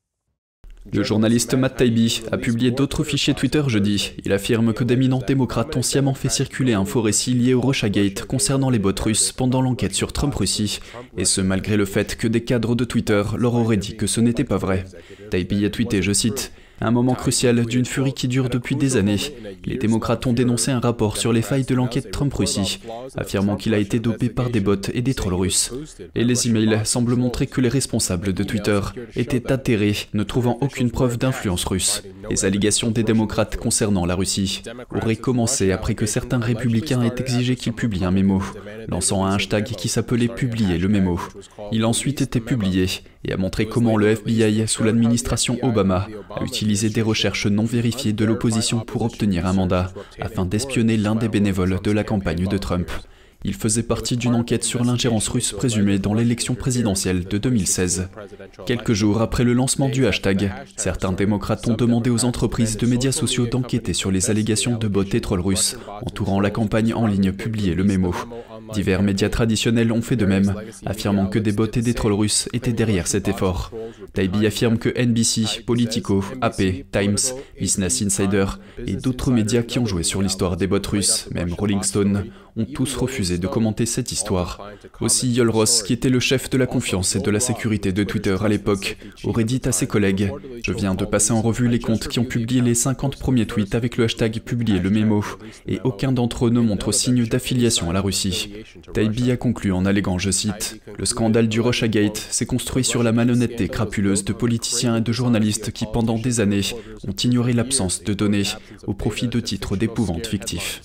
Le 0.91 1.03
journaliste 1.03 1.53
Matt 1.53 1.77
Taibbi 1.77 2.21
a 2.31 2.37
publié 2.37 2.71
d'autres 2.71 3.03
fichiers 3.03 3.33
Twitter 3.33 3.61
jeudi. 3.67 4.13
Il 4.25 4.33
affirme 4.33 4.73
que 4.73 4.83
d'éminents 4.83 5.21
démocrates 5.25 5.75
ont 5.75 5.81
sciemment 5.81 6.13
fait 6.13 6.29
circuler 6.29 6.73
un 6.73 6.85
faux 6.85 7.01
récit 7.01 7.33
lié 7.33 7.53
au 7.53 7.61
Russiagate 7.61 8.25
concernant 8.25 8.69
les 8.69 8.79
bots 8.79 8.91
russes 8.99 9.31
pendant 9.31 9.61
l'enquête 9.61 9.93
sur 9.93 10.13
Trump-Russie, 10.13 10.79
et 11.17 11.25
ce 11.25 11.41
malgré 11.41 11.77
le 11.77 11.85
fait 11.85 12.15
que 12.15 12.27
des 12.27 12.43
cadres 12.43 12.75
de 12.75 12.85
Twitter 12.85 13.23
leur 13.37 13.53
auraient 13.55 13.77
dit 13.77 13.95
que 13.95 14.07
ce 14.07 14.19
n'était 14.21 14.43
pas 14.43 14.57
vrai. 14.57 14.85
Taibbi 15.29 15.65
a 15.65 15.69
tweeté, 15.69 16.01
je 16.01 16.11
cite, 16.11 16.51
un 16.81 16.91
moment 16.91 17.13
crucial 17.13 17.65
d'une 17.65 17.85
furie 17.85 18.13
qui 18.13 18.27
dure 18.27 18.49
depuis 18.49 18.75
des 18.75 18.97
années. 18.97 19.19
Les 19.65 19.77
démocrates 19.77 20.25
ont 20.25 20.33
dénoncé 20.33 20.71
un 20.71 20.79
rapport 20.79 21.17
sur 21.17 21.33
les 21.33 21.41
failles 21.41 21.65
de 21.65 21.75
l'enquête 21.75 22.11
Trump-Russie, 22.11 22.79
affirmant 23.15 23.55
qu'il 23.55 23.73
a 23.73 23.79
été 23.79 23.99
dopé 23.99 24.29
par 24.29 24.49
des 24.49 24.59
bots 24.59 24.75
et 24.93 25.01
des 25.01 25.13
trolls 25.13 25.33
russes. 25.33 25.73
Et 26.15 26.23
les 26.23 26.47
emails 26.47 26.81
semblent 26.85 27.15
montrer 27.15 27.47
que 27.47 27.61
les 27.61 27.69
responsables 27.69 28.33
de 28.33 28.43
Twitter 28.43 28.79
étaient 29.15 29.51
atterrés, 29.51 29.95
ne 30.13 30.23
trouvant 30.23 30.57
aucune 30.61 30.91
preuve 30.91 31.17
d'influence 31.17 31.65
russe. 31.65 32.03
Les 32.29 32.45
allégations 32.45 32.91
des 32.91 33.03
démocrates 33.03 33.57
concernant 33.57 34.05
la 34.05 34.15
Russie 34.15 34.61
auraient 34.95 35.15
commencé 35.15 35.71
après 35.71 35.95
que 35.95 36.05
certains 36.05 36.39
républicains 36.39 37.01
aient 37.01 37.19
exigé 37.19 37.55
qu'il 37.55 37.73
publie 37.73 38.05
un 38.05 38.11
mémo, 38.11 38.41
lançant 38.87 39.25
un 39.25 39.35
hashtag 39.35 39.65
qui 39.65 39.89
s'appelait 39.89 40.27
Publier 40.27 40.77
le 40.77 40.87
mémo. 40.87 41.19
Il 41.71 41.83
a 41.83 41.87
ensuite 41.87 42.21
été 42.21 42.39
publié 42.39 42.85
et 43.25 43.33
a 43.33 43.37
montré 43.37 43.65
comment 43.65 43.97
le 43.97 44.07
FBI, 44.07 44.67
sous 44.67 44.83
l'administration 44.83 45.57
Obama, 45.61 46.07
a 46.33 46.43
utilisé 46.43 46.68
des 46.69 47.01
recherches 47.01 47.47
non 47.47 47.65
vérifiées 47.65 48.13
de 48.13 48.25
l'opposition 48.25 48.79
pour 48.79 49.01
obtenir 49.01 49.47
un 49.47 49.53
mandat, 49.53 49.91
afin 50.19 50.45
d'espionner 50.45 50.97
l'un 50.97 51.15
des 51.15 51.27
bénévoles 51.27 51.79
de 51.81 51.91
la 51.91 52.03
campagne 52.03 52.47
de 52.47 52.57
Trump. 52.57 52.91
Il 53.45 53.53
faisait 53.53 53.83
partie 53.83 54.17
d'une 54.17 54.35
enquête 54.35 54.65
sur 54.65 54.83
l'ingérence 54.83 55.29
russe 55.29 55.53
présumée 55.53 55.97
dans 55.97 56.13
l'élection 56.13 56.55
présidentielle 56.55 57.23
de 57.23 57.37
2016. 57.37 58.09
Quelques 58.65 58.93
jours 58.93 59.21
après 59.21 59.45
le 59.45 59.53
lancement 59.53 59.87
du 59.87 60.05
hashtag, 60.05 60.51
certains 60.75 61.13
démocrates 61.13 61.67
ont 61.67 61.75
demandé 61.75 62.09
aux 62.09 62.25
entreprises 62.25 62.77
de 62.77 62.85
médias 62.85 63.13
sociaux 63.13 63.47
d'enquêter 63.47 63.93
sur 63.93 64.11
les 64.11 64.29
allégations 64.29 64.77
de 64.77 64.87
bots 64.87 65.03
et 65.03 65.21
trolls 65.21 65.39
russes 65.39 65.77
entourant 66.05 66.41
la 66.41 66.51
campagne 66.51 66.93
en 66.93 67.07
ligne 67.07 67.31
publiée 67.31 67.75
le 67.75 67.85
mémo. 67.85 68.13
Divers 68.73 69.03
médias 69.03 69.29
traditionnels 69.29 69.91
ont 69.91 70.01
fait 70.01 70.15
de 70.15 70.25
même, 70.25 70.53
affirmant 70.85 71.27
que 71.27 71.39
des 71.39 71.51
bots 71.51 71.71
et 71.71 71.81
des 71.81 71.93
trolls 71.93 72.13
russes 72.13 72.49
étaient 72.53 72.73
derrière 72.73 73.07
cet 73.07 73.27
effort. 73.27 73.71
Taibi 74.13 74.45
affirme 74.45 74.77
que 74.77 74.89
NBC, 74.89 75.63
Politico, 75.65 76.23
AP, 76.41 76.85
Times, 76.91 77.17
Business 77.59 78.01
Insider 78.01 78.45
et 78.85 78.93
d'autres 78.93 79.31
médias 79.31 79.63
qui 79.63 79.79
ont 79.79 79.85
joué 79.85 80.03
sur 80.03 80.21
l'histoire 80.21 80.57
des 80.57 80.67
bots 80.67 80.79
russes, 80.87 81.27
même 81.31 81.53
Rolling 81.53 81.83
Stone, 81.83 82.25
ont 82.57 82.65
tous 82.65 82.95
refusé 82.95 83.37
de 83.37 83.47
commenter 83.47 83.85
cette 83.85 84.11
histoire. 84.11 84.69
Aussi, 85.01 85.31
Yol 85.31 85.49
Ross, 85.49 85.83
qui 85.83 85.93
était 85.93 86.09
le 86.09 86.19
chef 86.19 86.49
de 86.49 86.57
la 86.57 86.65
confiance 86.65 87.15
et 87.15 87.19
de 87.19 87.31
la 87.31 87.39
sécurité 87.39 87.91
de 87.91 88.03
Twitter 88.03 88.35
à 88.41 88.47
l'époque, 88.47 88.97
aurait 89.23 89.43
dit 89.43 89.61
à 89.65 89.71
ses 89.71 89.87
collègues 89.87 90.31
Je 90.63 90.73
viens 90.73 90.95
de 90.95 91.05
passer 91.05 91.31
en 91.31 91.41
revue 91.41 91.67
les 91.67 91.79
comptes 91.79 92.07
qui 92.07 92.19
ont 92.19 92.25
publié 92.25 92.61
les 92.61 92.75
50 92.75 93.17
premiers 93.17 93.45
tweets 93.45 93.75
avec 93.75 93.97
le 93.97 94.05
hashtag 94.05 94.39
publier 94.39 94.79
le 94.79 94.89
mémo, 94.89 95.23
et 95.67 95.79
aucun 95.83 96.11
d'entre 96.11 96.47
eux 96.47 96.49
ne 96.49 96.59
montre 96.59 96.91
signe 96.91 97.25
d'affiliation 97.25 97.89
à 97.89 97.93
la 97.93 98.01
Russie. 98.01 98.51
Taibi 98.93 99.31
a 99.31 99.37
conclu 99.37 99.71
en 99.71 99.85
alléguant, 99.85 100.17
je 100.17 100.31
cite, 100.31 100.81
Le 100.97 101.05
scandale 101.05 101.47
du 101.47 101.61
Russiagate 101.61 102.17
s'est 102.17 102.45
construit 102.45 102.83
sur 102.83 103.03
la 103.03 103.11
malhonnêteté 103.11 103.67
crapuleuse 103.67 104.23
de 104.25 104.33
politiciens 104.33 104.97
et 104.97 105.01
de 105.01 105.11
journalistes 105.11 105.71
qui, 105.71 105.85
pendant 105.85 106.17
des 106.17 106.39
années, 106.39 106.61
ont 107.07 107.13
ignoré 107.13 107.53
l'absence 107.53 108.03
de 108.03 108.13
données 108.13 108.43
au 108.87 108.93
profit 108.93 109.27
de 109.27 109.39
titres 109.39 109.77
d'épouvante 109.77 110.27
fictifs. 110.27 110.81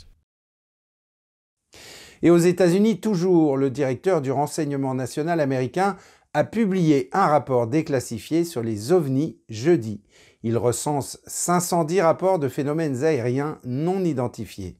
Et 2.22 2.30
aux 2.30 2.38
États-Unis, 2.38 3.00
toujours, 3.00 3.56
le 3.56 3.70
directeur 3.70 4.22
du 4.22 4.32
renseignement 4.32 4.94
national 4.94 5.40
américain 5.40 5.96
a 6.32 6.42
publié 6.42 7.08
un 7.12 7.26
rapport 7.26 7.66
déclassifié 7.66 8.44
sur 8.44 8.62
les 8.62 8.92
ovnis 8.92 9.38
jeudi. 9.48 10.02
Il 10.42 10.56
recense 10.58 11.18
510 11.26 12.00
rapports 12.00 12.38
de 12.38 12.48
phénomènes 12.48 13.04
aériens 13.04 13.58
non 13.64 14.04
identifiés. 14.04 14.78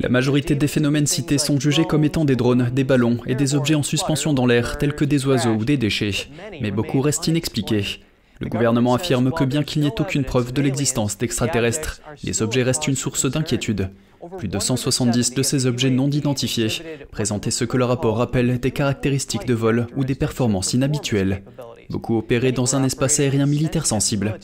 La 0.00 0.08
majorité 0.08 0.54
des 0.54 0.68
phénomènes 0.68 1.06
cités 1.06 1.38
sont 1.38 1.58
jugés 1.58 1.84
comme 1.84 2.04
étant 2.04 2.24
des 2.24 2.36
drones, 2.36 2.70
des 2.72 2.84
ballons 2.84 3.18
et 3.26 3.34
des 3.34 3.54
objets 3.54 3.74
en 3.74 3.82
suspension 3.82 4.34
dans 4.34 4.46
l'air, 4.46 4.78
tels 4.78 4.94
que 4.94 5.04
des 5.04 5.26
oiseaux 5.26 5.54
ou 5.54 5.64
des 5.64 5.76
déchets. 5.76 6.28
Mais 6.60 6.70
beaucoup 6.70 7.00
restent 7.00 7.28
inexpliqués. 7.28 8.00
Le 8.40 8.48
gouvernement 8.48 8.94
affirme 8.94 9.32
que 9.32 9.44
bien 9.44 9.64
qu'il 9.64 9.82
n'y 9.82 9.88
ait 9.88 10.00
aucune 10.00 10.24
preuve 10.24 10.52
de 10.52 10.62
l'existence 10.62 11.18
d'extraterrestres, 11.18 12.00
les 12.22 12.42
objets 12.42 12.62
restent 12.62 12.86
une 12.86 12.94
source 12.94 13.26
d'inquiétude. 13.26 13.90
Plus 14.36 14.48
de 14.48 14.58
170 14.58 15.34
de 15.34 15.42
ces 15.42 15.66
objets 15.66 15.90
non 15.90 16.10
identifiés 16.10 16.68
présentaient 17.10 17.50
ce 17.50 17.64
que 17.64 17.76
le 17.76 17.84
rapport 17.84 18.20
appelle 18.20 18.60
des 18.60 18.70
caractéristiques 18.70 19.46
de 19.46 19.54
vol 19.54 19.86
ou 19.96 20.04
des 20.04 20.14
performances 20.14 20.74
inhabituelles. 20.74 21.42
Beaucoup 21.90 22.18
opéraient 22.18 22.52
dans 22.52 22.76
un 22.76 22.84
espace 22.84 23.18
aérien 23.20 23.46
militaire 23.46 23.86
sensible. 23.86 24.38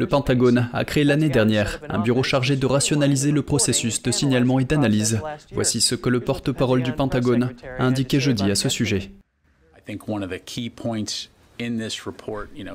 Le 0.00 0.06
Pentagone 0.06 0.70
a 0.72 0.86
créé 0.86 1.04
l'année 1.04 1.28
dernière 1.28 1.78
un 1.90 1.98
bureau 1.98 2.22
chargé 2.22 2.56
de 2.56 2.64
rationaliser 2.64 3.32
le 3.32 3.42
processus 3.42 4.02
de 4.02 4.10
signalement 4.10 4.58
et 4.58 4.64
d'analyse. 4.64 5.20
Voici 5.52 5.82
ce 5.82 5.94
que 5.94 6.08
le 6.08 6.20
porte-parole 6.20 6.82
du 6.82 6.92
Pentagone 6.92 7.50
a 7.78 7.84
indiqué 7.84 8.18
jeudi 8.18 8.50
à 8.50 8.54
ce 8.54 8.70
sujet. 8.70 9.10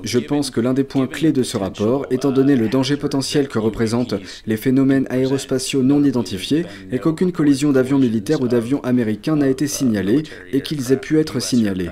Je 0.04 0.20
pense 0.20 0.52
que 0.52 0.62
l'un 0.62 0.76
des 0.76 0.84
points 0.84 1.08
clés 1.08 1.32
de 1.32 1.42
ce 1.42 1.58
rapport, 1.58 2.06
étant 2.12 2.30
donné 2.30 2.56
le 2.56 2.70
danger 2.70 2.96
potentiel 2.96 3.48
que 3.48 3.58
représentent 3.58 4.14
les 4.46 4.58
phénomènes 4.58 5.08
aérospatiaux 5.10 5.82
non 5.82 6.04
identifiés, 6.04 6.68
est 6.92 7.00
qu'aucune 7.00 7.32
collision 7.32 7.72
d'avions 7.72 7.98
militaires 7.98 8.42
ou 8.42 8.48
d'avions 8.48 8.84
américains 8.84 9.36
n'a 9.36 9.48
été 9.48 9.66
signalée 9.66 10.22
et 10.52 10.62
qu'ils 10.62 10.92
aient 10.92 11.02
pu 11.02 11.18
être 11.18 11.40
signalés. 11.40 11.90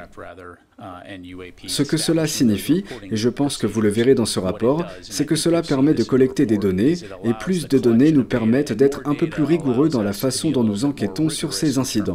Ce 1.67 1.83
que 1.83 1.97
cela 1.97 2.27
signifie, 2.27 2.83
et 3.09 3.15
je 3.15 3.29
pense 3.29 3.57
que 3.57 3.67
vous 3.67 3.81
le 3.81 3.89
verrez 3.89 4.15
dans 4.15 4.25
ce 4.25 4.39
rapport, 4.39 4.85
c'est 5.01 5.25
que 5.25 5.35
cela 5.35 5.61
permet 5.61 5.93
de 5.93 6.03
collecter 6.03 6.45
des 6.45 6.57
données, 6.57 6.95
et 7.23 7.33
plus 7.39 7.67
de 7.67 7.77
données 7.77 8.11
nous 8.11 8.23
permettent 8.23 8.73
d'être 8.73 9.01
un 9.05 9.15
peu 9.15 9.29
plus 9.29 9.43
rigoureux 9.43 9.89
dans 9.89 10.03
la 10.03 10.13
façon 10.13 10.51
dont 10.51 10.63
nous 10.63 10.85
enquêtons 10.85 11.29
sur 11.29 11.53
ces 11.53 11.77
incidents. 11.77 12.13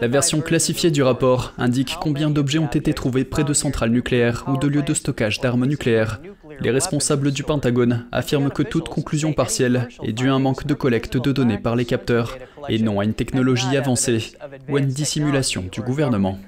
La 0.00 0.08
version 0.08 0.40
classifiée 0.40 0.90
du 0.90 1.04
rapport 1.04 1.54
indique 1.56 1.96
combien 2.00 2.30
d'objets 2.30 2.58
ont 2.58 2.66
été 2.66 2.92
trouvés 2.92 3.24
près 3.24 3.44
de 3.44 3.52
centrales 3.52 3.90
nucléaires 3.90 4.44
ou 4.48 4.56
de 4.56 4.66
lieux 4.66 4.82
de 4.82 4.92
stockage 4.92 5.40
d'armes 5.40 5.66
nucléaires. 5.66 6.20
Les 6.62 6.70
responsables 6.70 7.32
du 7.32 7.42
Pentagone 7.42 8.06
affirment 8.12 8.50
que 8.50 8.62
toute 8.62 8.88
conclusion 8.88 9.32
partielle 9.32 9.88
est 10.04 10.12
due 10.12 10.30
à 10.30 10.34
un 10.34 10.38
manque 10.38 10.64
de 10.64 10.74
collecte 10.74 11.16
de 11.16 11.32
données 11.32 11.58
par 11.58 11.74
les 11.74 11.84
capteurs 11.84 12.38
et 12.68 12.78
non 12.78 13.00
à 13.00 13.04
une 13.04 13.14
technologie 13.14 13.76
avancée 13.76 14.32
ou 14.68 14.76
à 14.76 14.80
une 14.80 14.86
dissimulation 14.86 15.64
du 15.70 15.80
gouvernement. 15.80 16.38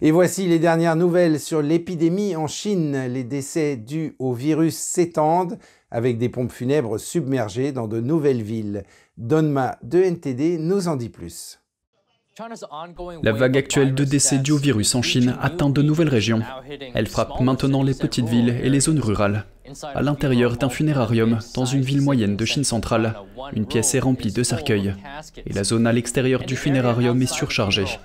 Et 0.00 0.10
voici 0.10 0.48
les 0.48 0.58
dernières 0.58 0.96
nouvelles 0.96 1.38
sur 1.38 1.62
l'épidémie 1.62 2.34
en 2.34 2.46
Chine. 2.46 3.06
Les 3.08 3.24
décès 3.24 3.76
dus 3.76 4.16
au 4.18 4.32
virus 4.32 4.76
s'étendent 4.76 5.58
avec 5.90 6.18
des 6.18 6.28
pompes 6.28 6.50
funèbres 6.50 6.98
submergées 6.98 7.72
dans 7.72 7.88
de 7.88 8.00
nouvelles 8.00 8.42
villes. 8.42 8.84
Donma 9.18 9.78
de 9.82 10.02
NTD 10.02 10.58
nous 10.58 10.88
en 10.88 10.96
dit 10.96 11.10
plus. 11.10 11.61
La 13.22 13.32
vague 13.32 13.58
actuelle 13.58 13.94
de 13.94 14.04
décès 14.04 14.38
du 14.38 14.56
virus 14.56 14.94
en 14.94 15.02
Chine 15.02 15.36
atteint 15.42 15.68
de 15.68 15.82
nouvelles 15.82 16.08
régions. 16.08 16.40
Elle 16.94 17.06
frappe 17.06 17.40
maintenant 17.40 17.82
les 17.82 17.94
petites 17.94 18.28
villes 18.28 18.56
et 18.62 18.70
les 18.70 18.80
zones 18.80 19.00
rurales. 19.00 19.44
À 19.94 20.00
l'intérieur 20.00 20.56
d'un 20.56 20.70
funérarium, 20.70 21.38
dans 21.54 21.66
une 21.66 21.82
ville 21.82 22.00
moyenne 22.00 22.36
de 22.36 22.44
Chine 22.44 22.64
centrale, 22.64 23.16
une 23.54 23.66
pièce 23.66 23.94
est 23.94 24.00
remplie 24.00 24.32
de 24.32 24.42
cercueils. 24.42 24.94
Et 25.46 25.52
la 25.52 25.64
zone 25.64 25.86
à 25.86 25.92
l'extérieur 25.92 26.44
du 26.44 26.56
funérarium 26.56 27.20
est 27.20 27.32
surchargée. 27.32 27.98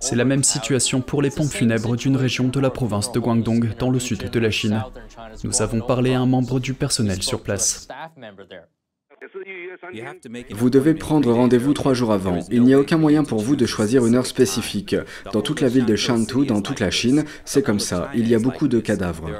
C'est 0.00 0.16
la 0.16 0.24
même 0.24 0.44
situation 0.44 1.00
pour 1.00 1.22
les 1.22 1.30
pompes 1.30 1.50
funèbres 1.50 1.96
d'une 1.96 2.16
région 2.16 2.48
de 2.48 2.60
la 2.60 2.70
province 2.70 3.12
de 3.12 3.20
Guangdong, 3.20 3.76
dans 3.78 3.90
le 3.90 4.00
sud 4.00 4.30
de 4.30 4.40
la 4.40 4.50
Chine. 4.50 4.82
Nous 5.44 5.62
avons 5.62 5.80
parlé 5.80 6.14
à 6.14 6.20
un 6.20 6.26
membre 6.26 6.58
du 6.58 6.74
personnel 6.74 7.22
sur 7.22 7.42
place. 7.42 7.86
Vous 10.50 10.70
devez 10.70 10.94
prendre 10.94 11.32
rendez-vous 11.32 11.72
trois 11.72 11.94
jours 11.94 12.12
avant. 12.12 12.40
Il 12.50 12.62
n'y 12.62 12.74
a 12.74 12.80
aucun 12.80 12.98
moyen 12.98 13.24
pour 13.24 13.40
vous 13.40 13.56
de 13.56 13.66
choisir 13.66 14.06
une 14.06 14.14
heure 14.14 14.26
spécifique. 14.26 14.96
Dans 15.32 15.42
toute 15.42 15.60
la 15.60 15.68
ville 15.68 15.86
de 15.86 15.96
Shantou, 15.96 16.44
dans 16.44 16.62
toute 16.62 16.80
la 16.80 16.90
Chine, 16.90 17.24
c'est 17.44 17.64
comme 17.64 17.80
ça. 17.80 18.10
Il 18.14 18.28
y 18.28 18.34
a 18.34 18.38
beaucoup 18.38 18.68
de 18.68 18.80
cadavres. 18.80 19.30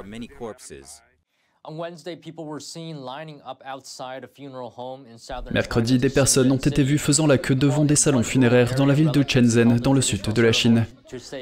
Mercredi, 5.53 5.99
des 5.99 6.11
personnes 6.11 6.53
ont 6.53 6.57
été 6.57 6.83
vues 6.83 6.99
faisant 6.99 7.27
la 7.27 7.39
queue 7.39 7.55
devant 7.55 7.85
des 7.85 7.97
salons 7.97 8.23
funéraires 8.23 8.75
dans 8.75 8.87
la 8.87 8.95
ville 8.95 9.11
de 9.11 9.25
Shenzhen, 9.27 9.79
dans 9.79 9.93
le 9.93 10.01
sud 10.01 10.23
de 10.23 10.43
la 10.43 10.53
Chine. 10.53 10.87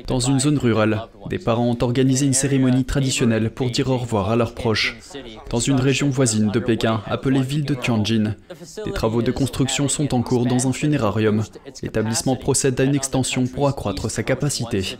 Dans 0.06 0.20
une 0.20 0.40
zone 0.40 0.58
rurale, 0.58 1.02
des 1.28 1.38
parents 1.38 1.68
ont 1.68 1.82
organisé 1.82 2.26
une 2.26 2.32
cérémonie 2.32 2.84
traditionnelle 2.84 3.50
pour 3.50 3.70
dire 3.70 3.90
au 3.90 3.98
revoir 3.98 4.30
à 4.30 4.36
leurs 4.36 4.54
proches. 4.54 4.96
Dans 5.50 5.58
une 5.58 5.80
région 5.80 6.08
voisine 6.08 6.50
de 6.50 6.58
Pékin, 6.58 7.02
appelée 7.06 7.42
ville 7.42 7.64
de 7.64 7.74
Tianjin, 7.74 8.34
des 8.84 8.92
travaux 8.92 9.22
de 9.22 9.30
construction 9.30 9.88
sont 9.88 10.14
en 10.14 10.22
cours 10.22 10.46
dans 10.46 10.68
un 10.68 10.72
funérarium. 10.72 11.44
L'établissement 11.82 12.36
procède 12.36 12.80
à 12.80 12.84
une 12.84 12.94
extension 12.94 13.46
pour 13.46 13.68
accroître 13.68 14.10
sa 14.10 14.22
capacité. 14.22 14.96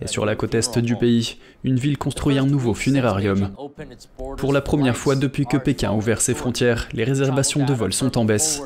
Et 0.00 0.06
sur 0.06 0.24
la 0.24 0.34
côte 0.34 0.54
est 0.54 0.78
du 0.78 0.96
pays, 0.96 1.36
une 1.64 1.76
ville 1.76 1.96
construit 1.96 2.38
un 2.38 2.46
nouveau 2.46 2.74
funérarium. 2.74 3.50
Pour 4.36 4.52
la 4.52 4.60
première 4.60 4.96
fois 4.96 5.16
depuis 5.16 5.46
que 5.46 5.56
Pékin 5.56 5.90
a 5.90 5.94
ouvert 5.94 6.20
ses 6.20 6.34
frontières, 6.34 6.88
les 6.92 7.04
réservations 7.04 7.64
de 7.64 7.72
vol 7.72 7.92
sont 7.92 8.18
en 8.18 8.26
baisse. 8.26 8.62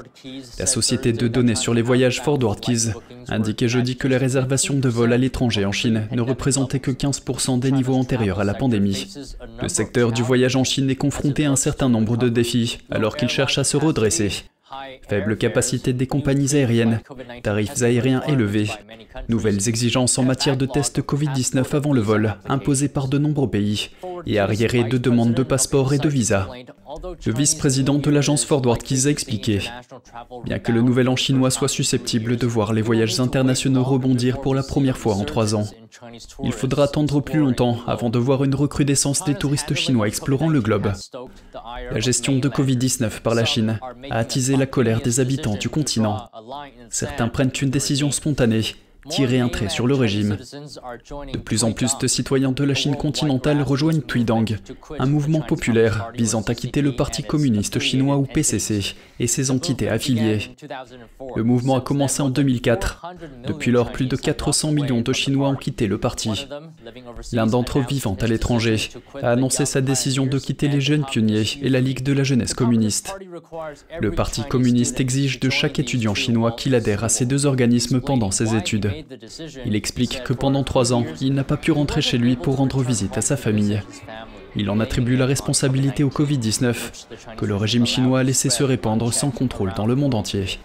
La 0.58 0.66
société 0.66 1.12
de 1.12 1.28
données 1.28 1.54
sur 1.54 1.74
les 1.74 1.82
voyages 1.82 2.20
Forward 2.20 2.58
Keys 2.58 2.92
indiquait 3.28 3.68
jeudi 3.68 3.96
que 3.96 4.08
les 4.08 4.16
réservations 4.16 4.74
de 4.74 4.88
vol 4.88 5.12
à 5.12 5.16
l'étranger 5.16 5.64
en 5.64 5.72
Chine 5.72 6.08
ne 6.10 6.20
représentaient 6.20 6.80
que 6.80 6.90
15% 6.90 7.60
des 7.60 7.70
niveaux 7.70 7.94
antérieurs 7.94 8.40
à 8.40 8.44
la 8.44 8.54
pandémie. 8.54 9.06
Le 9.62 9.68
secteur 9.68 10.12
du 10.12 10.22
voyage 10.22 10.56
en 10.56 10.64
Chine 10.64 10.90
est 10.90 10.96
confronté 10.96 11.46
à 11.46 11.52
un 11.52 11.56
certain 11.56 11.88
nombre 11.88 12.16
de 12.16 12.28
défis, 12.28 12.78
alors 12.90 13.16
qu'il 13.16 13.28
cherche 13.28 13.58
à 13.58 13.64
se 13.64 13.76
redresser. 13.76 14.32
Faible 15.08 15.36
capacité 15.36 15.92
des 15.92 16.06
compagnies 16.06 16.54
aériennes, 16.54 17.00
tarifs 17.42 17.82
aériens 17.82 18.22
élevés, 18.28 18.68
nouvelles 19.28 19.68
exigences 19.68 20.18
en 20.18 20.24
matière 20.24 20.56
de 20.56 20.66
tests 20.66 21.00
Covid-19 21.00 21.74
avant 21.74 21.92
le 21.92 22.00
vol, 22.00 22.36
imposées 22.48 22.88
par 22.88 23.08
de 23.08 23.18
nombreux 23.18 23.48
pays, 23.48 23.90
et 24.26 24.38
arriérés 24.38 24.84
de 24.84 24.98
demandes 24.98 25.34
de 25.34 25.42
passeport 25.42 25.94
et 25.94 25.98
de 25.98 26.08
visa. 26.08 26.48
Le 27.24 27.32
vice-président 27.32 27.94
de 27.94 28.10
l'agence 28.10 28.44
Forward 28.44 28.82
Keys 28.82 29.06
a 29.06 29.10
expliqué 29.10 29.60
Bien 30.44 30.58
que 30.58 30.72
le 30.72 30.82
nouvel 30.82 31.08
an 31.08 31.16
chinois 31.16 31.50
soit 31.50 31.68
susceptible 31.68 32.36
de 32.36 32.46
voir 32.46 32.72
les 32.72 32.82
voyages 32.82 33.20
internationaux 33.20 33.84
rebondir 33.84 34.40
pour 34.40 34.54
la 34.54 34.62
première 34.62 34.98
fois 34.98 35.14
en 35.14 35.24
trois 35.24 35.54
ans, 35.54 35.66
il 36.42 36.52
faudra 36.52 36.84
attendre 36.84 37.20
plus 37.20 37.38
longtemps 37.38 37.78
avant 37.86 38.10
de 38.10 38.18
voir 38.18 38.44
une 38.44 38.54
recrudescence 38.54 39.24
des 39.24 39.34
touristes 39.34 39.74
chinois 39.74 40.08
explorant 40.08 40.48
le 40.48 40.60
globe. 40.60 40.92
La 41.90 42.00
gestion 42.00 42.38
de 42.38 42.48
Covid-19 42.48 43.20
par 43.20 43.34
la 43.34 43.44
Chine 43.44 43.78
a 44.10 44.18
attisé 44.18 44.56
la 44.56 44.66
colère 44.66 45.00
des 45.00 45.20
habitants 45.20 45.56
du 45.56 45.68
continent. 45.68 46.30
Certains 46.90 47.28
prennent 47.28 47.52
une 47.60 47.70
décision 47.70 48.10
spontanée 48.10 48.76
tirer 49.08 49.40
un 49.40 49.48
trait 49.48 49.68
sur 49.68 49.86
le 49.86 49.94
régime. 49.94 50.36
De 51.32 51.38
plus 51.38 51.64
en 51.64 51.72
plus 51.72 51.98
de 51.98 52.06
citoyens 52.06 52.52
de 52.52 52.64
la 52.64 52.74
Chine 52.74 52.96
continentale 52.96 53.62
rejoignent 53.62 54.02
Tuidang, 54.02 54.44
un 54.98 55.06
mouvement 55.06 55.40
populaire 55.40 56.10
visant 56.14 56.42
à 56.42 56.54
quitter 56.54 56.82
le 56.82 56.94
Parti 56.94 57.22
communiste 57.22 57.78
chinois 57.78 58.16
ou 58.16 58.24
PCC 58.24 58.94
et 59.20 59.26
ses 59.26 59.50
entités 59.50 59.88
affiliées. 59.88 60.38
Le 61.36 61.42
mouvement 61.42 61.76
a 61.76 61.80
commencé 61.80 62.22
en 62.22 62.30
2004. 62.30 63.06
Depuis 63.46 63.70
lors, 63.70 63.92
plus 63.92 64.06
de 64.06 64.16
400 64.16 64.72
millions 64.72 65.00
de 65.00 65.12
Chinois 65.12 65.48
ont 65.48 65.56
quitté 65.56 65.86
le 65.86 65.98
parti. 65.98 66.46
L'un 67.32 67.46
d'entre 67.46 67.78
eux 67.78 67.84
vivant 67.88 68.16
à 68.20 68.26
l'étranger 68.26 68.76
a 69.22 69.30
annoncé 69.30 69.64
sa 69.66 69.80
décision 69.80 70.26
de 70.26 70.38
quitter 70.38 70.68
les 70.68 70.80
jeunes 70.80 71.04
pionniers 71.04 71.44
et 71.62 71.68
la 71.68 71.80
Ligue 71.80 72.02
de 72.02 72.12
la 72.12 72.24
jeunesse 72.24 72.54
communiste. 72.54 73.14
Le 74.00 74.10
Parti 74.10 74.42
communiste 74.44 75.00
exige 75.00 75.40
de 75.40 75.50
chaque 75.50 75.78
étudiant 75.78 76.14
chinois 76.14 76.52
qu'il 76.52 76.74
adhère 76.74 77.04
à 77.04 77.08
ces 77.08 77.26
deux 77.26 77.46
organismes 77.46 78.00
pendant 78.00 78.30
ses 78.30 78.54
études. 78.54 78.97
Il 79.64 79.76
explique 79.76 80.22
que 80.24 80.32
pendant 80.32 80.64
trois 80.64 80.92
ans, 80.92 81.04
il 81.20 81.34
n'a 81.34 81.44
pas 81.44 81.56
pu 81.56 81.72
rentrer 81.72 82.02
chez 82.02 82.18
lui 82.18 82.36
pour 82.36 82.56
rendre 82.56 82.82
visite 82.82 83.16
à 83.18 83.20
sa 83.20 83.36
famille. 83.36 83.80
Il 84.56 84.70
en 84.70 84.80
attribue 84.80 85.16
la 85.16 85.26
responsabilité 85.26 86.02
au 86.02 86.08
Covid-19, 86.08 87.06
que 87.36 87.44
le 87.44 87.56
régime 87.56 87.86
chinois 87.86 88.20
a 88.20 88.22
laissé 88.24 88.50
se 88.50 88.62
répandre 88.62 89.12
sans 89.12 89.30
contrôle 89.30 89.72
dans 89.76 89.86
le 89.86 89.94
monde 89.94 90.14
entier. 90.14 90.58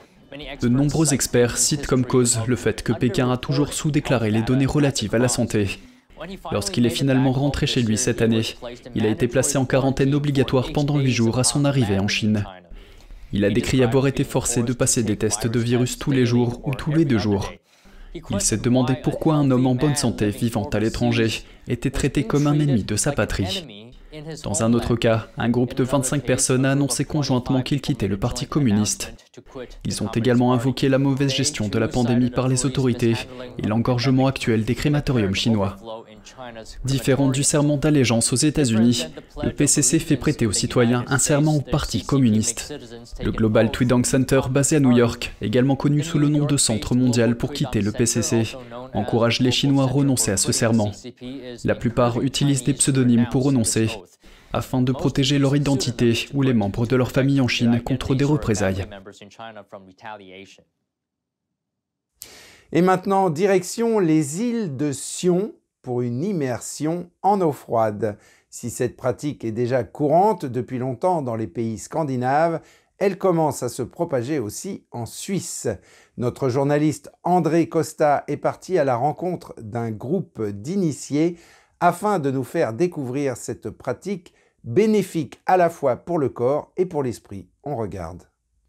De 0.61 0.67
nombreux 0.67 1.13
experts 1.13 1.57
citent 1.57 1.85
comme 1.85 2.05
cause 2.05 2.39
le 2.47 2.55
fait 2.55 2.81
que 2.81 2.93
Pékin 2.93 3.31
a 3.31 3.37
toujours 3.37 3.73
sous-déclaré 3.73 4.31
les 4.31 4.41
données 4.41 4.65
relatives 4.65 5.13
à 5.13 5.19
la 5.19 5.27
santé. 5.27 5.79
Lorsqu'il 6.51 6.85
est 6.85 6.89
finalement 6.89 7.31
rentré 7.31 7.67
chez 7.67 7.81
lui 7.81 7.97
cette 7.97 8.21
année, 8.21 8.43
il 8.95 9.05
a 9.05 9.09
été 9.09 9.27
placé 9.27 9.57
en 9.57 9.65
quarantaine 9.65 10.15
obligatoire 10.15 10.71
pendant 10.73 10.97
huit 10.97 11.11
jours 11.11 11.37
à 11.37 11.43
son 11.43 11.65
arrivée 11.65 11.99
en 11.99 12.07
Chine. 12.07 12.45
Il 13.31 13.45
a 13.45 13.49
décrit 13.49 13.83
avoir 13.83 14.07
été 14.07 14.23
forcé 14.23 14.63
de 14.63 14.73
passer 14.73 15.03
des 15.03 15.17
tests 15.17 15.47
de 15.47 15.59
virus 15.59 15.97
tous 15.97 16.11
les 16.11 16.25
jours 16.25 16.61
ou 16.65 16.73
tous 16.73 16.91
les 16.91 17.05
deux 17.05 17.17
jours. 17.17 17.51
Il 18.13 18.41
s'est 18.41 18.57
demandé 18.57 18.95
pourquoi 19.01 19.35
un 19.35 19.49
homme 19.51 19.67
en 19.67 19.75
bonne 19.75 19.95
santé 19.95 20.29
vivant 20.29 20.69
à 20.69 20.79
l'étranger 20.79 21.43
était 21.67 21.91
traité 21.91 22.23
comme 22.23 22.47
un 22.47 22.59
ennemi 22.59 22.83
de 22.83 22.95
sa 22.95 23.11
patrie. 23.11 23.89
Dans 24.43 24.61
un 24.61 24.73
autre 24.73 24.95
cas, 24.95 25.27
un 25.37 25.49
groupe 25.49 25.73
de 25.73 25.83
25 25.83 26.23
personnes 26.23 26.65
a 26.65 26.71
annoncé 26.71 27.03
conjointement 27.03 27.63
qu'ils 27.63 27.81
quittaient 27.81 28.07
le 28.07 28.17
Parti 28.17 28.45
communiste. 28.45 29.13
Ils 29.85 30.03
ont 30.03 30.11
également 30.11 30.53
invoqué 30.53 30.87
la 30.87 30.99
mauvaise 30.99 31.33
gestion 31.33 31.67
de 31.67 31.79
la 31.79 31.87
pandémie 31.87 32.29
par 32.29 32.47
les 32.47 32.65
autorités 32.65 33.15
et 33.57 33.67
l'engorgement 33.67 34.27
actuel 34.27 34.65
des 34.65 34.75
crématoriums 34.75 35.33
chinois. 35.33 35.77
Différent 36.85 37.29
du 37.29 37.43
serment 37.43 37.77
d'allégeance 37.77 38.33
aux 38.33 38.37
États-Unis, 38.37 39.07
le 39.41 39.51
PCC 39.51 39.99
fait 39.99 40.17
prêter 40.17 40.45
aux 40.45 40.51
citoyens 40.51 41.05
un 41.07 41.17
serment 41.17 41.57
au 41.57 41.61
Parti 41.61 42.03
communiste. 42.03 42.73
Le 43.23 43.31
Global 43.31 43.71
Tweedang 43.71 44.03
Center, 44.05 44.41
basé 44.49 44.77
à 44.77 44.79
New 44.79 44.95
York, 44.95 45.33
également 45.41 45.75
connu 45.75 46.03
sous 46.03 46.19
le 46.19 46.29
nom 46.29 46.45
de 46.45 46.57
Centre 46.57 46.95
mondial 46.95 47.37
pour 47.37 47.53
quitter 47.53 47.81
le 47.81 47.91
PCC, 47.91 48.43
encourage 48.93 49.39
les 49.39 49.51
Chinois 49.51 49.83
à 49.83 49.87
renoncer 49.87 50.31
à 50.31 50.37
ce 50.37 50.51
serment. 50.51 50.91
La 51.63 51.75
plupart 51.75 52.21
utilisent 52.21 52.63
des 52.63 52.73
pseudonymes 52.73 53.27
pour 53.31 53.43
renoncer, 53.43 53.89
afin 54.53 54.81
de 54.81 54.91
protéger 54.91 55.39
leur 55.39 55.55
identité 55.55 56.27
ou 56.33 56.41
les 56.41 56.53
membres 56.53 56.85
de 56.85 56.95
leur 56.95 57.11
famille 57.11 57.41
en 57.41 57.47
Chine 57.47 57.81
contre 57.81 58.15
des 58.15 58.25
représailles. 58.25 58.85
Et 62.71 62.81
maintenant, 62.81 63.29
direction 63.29 63.99
les 63.99 64.41
îles 64.41 64.75
de 64.77 64.91
Sion, 64.91 65.53
pour 65.83 66.01
une 66.01 66.23
immersion 66.23 67.11
en 67.21 67.39
eau 67.41 67.51
froide. 67.51 68.17
Si 68.49 68.71
cette 68.71 68.97
pratique 68.97 69.45
est 69.45 69.51
déjà 69.51 69.83
courante 69.83 70.45
depuis 70.45 70.79
longtemps 70.79 71.21
dans 71.21 71.35
les 71.35 71.47
pays 71.47 71.77
scandinaves, 71.77 72.61
elle 72.97 73.17
commence 73.17 73.63
à 73.63 73.69
se 73.69 73.83
propager 73.83 74.39
aussi 74.39 74.85
en 74.91 75.05
Suisse. 75.05 75.67
Notre 76.17 76.49
journaliste 76.49 77.11
André 77.23 77.67
Costa 77.67 78.23
est 78.27 78.37
parti 78.37 78.77
à 78.77 78.85
la 78.85 78.95
rencontre 78.95 79.53
d'un 79.59 79.91
groupe 79.91 80.41
d'initiés 80.41 81.37
afin 81.79 82.17
de 82.17 82.31
nous 82.31 82.45
faire 82.45 82.73
découvrir 82.73 83.35
cette 83.35 83.69
pratique 83.69 84.33
bénéfique 84.63 85.41
à 85.45 85.57
la 85.57 85.69
fois 85.69 85.97
pour 85.97 86.17
le 86.17 86.29
corps 86.29 86.71
et 86.77 86.85
pour 86.85 87.03
l'esprit. 87.03 87.49
On 87.63 87.75
regarde. 87.75 88.23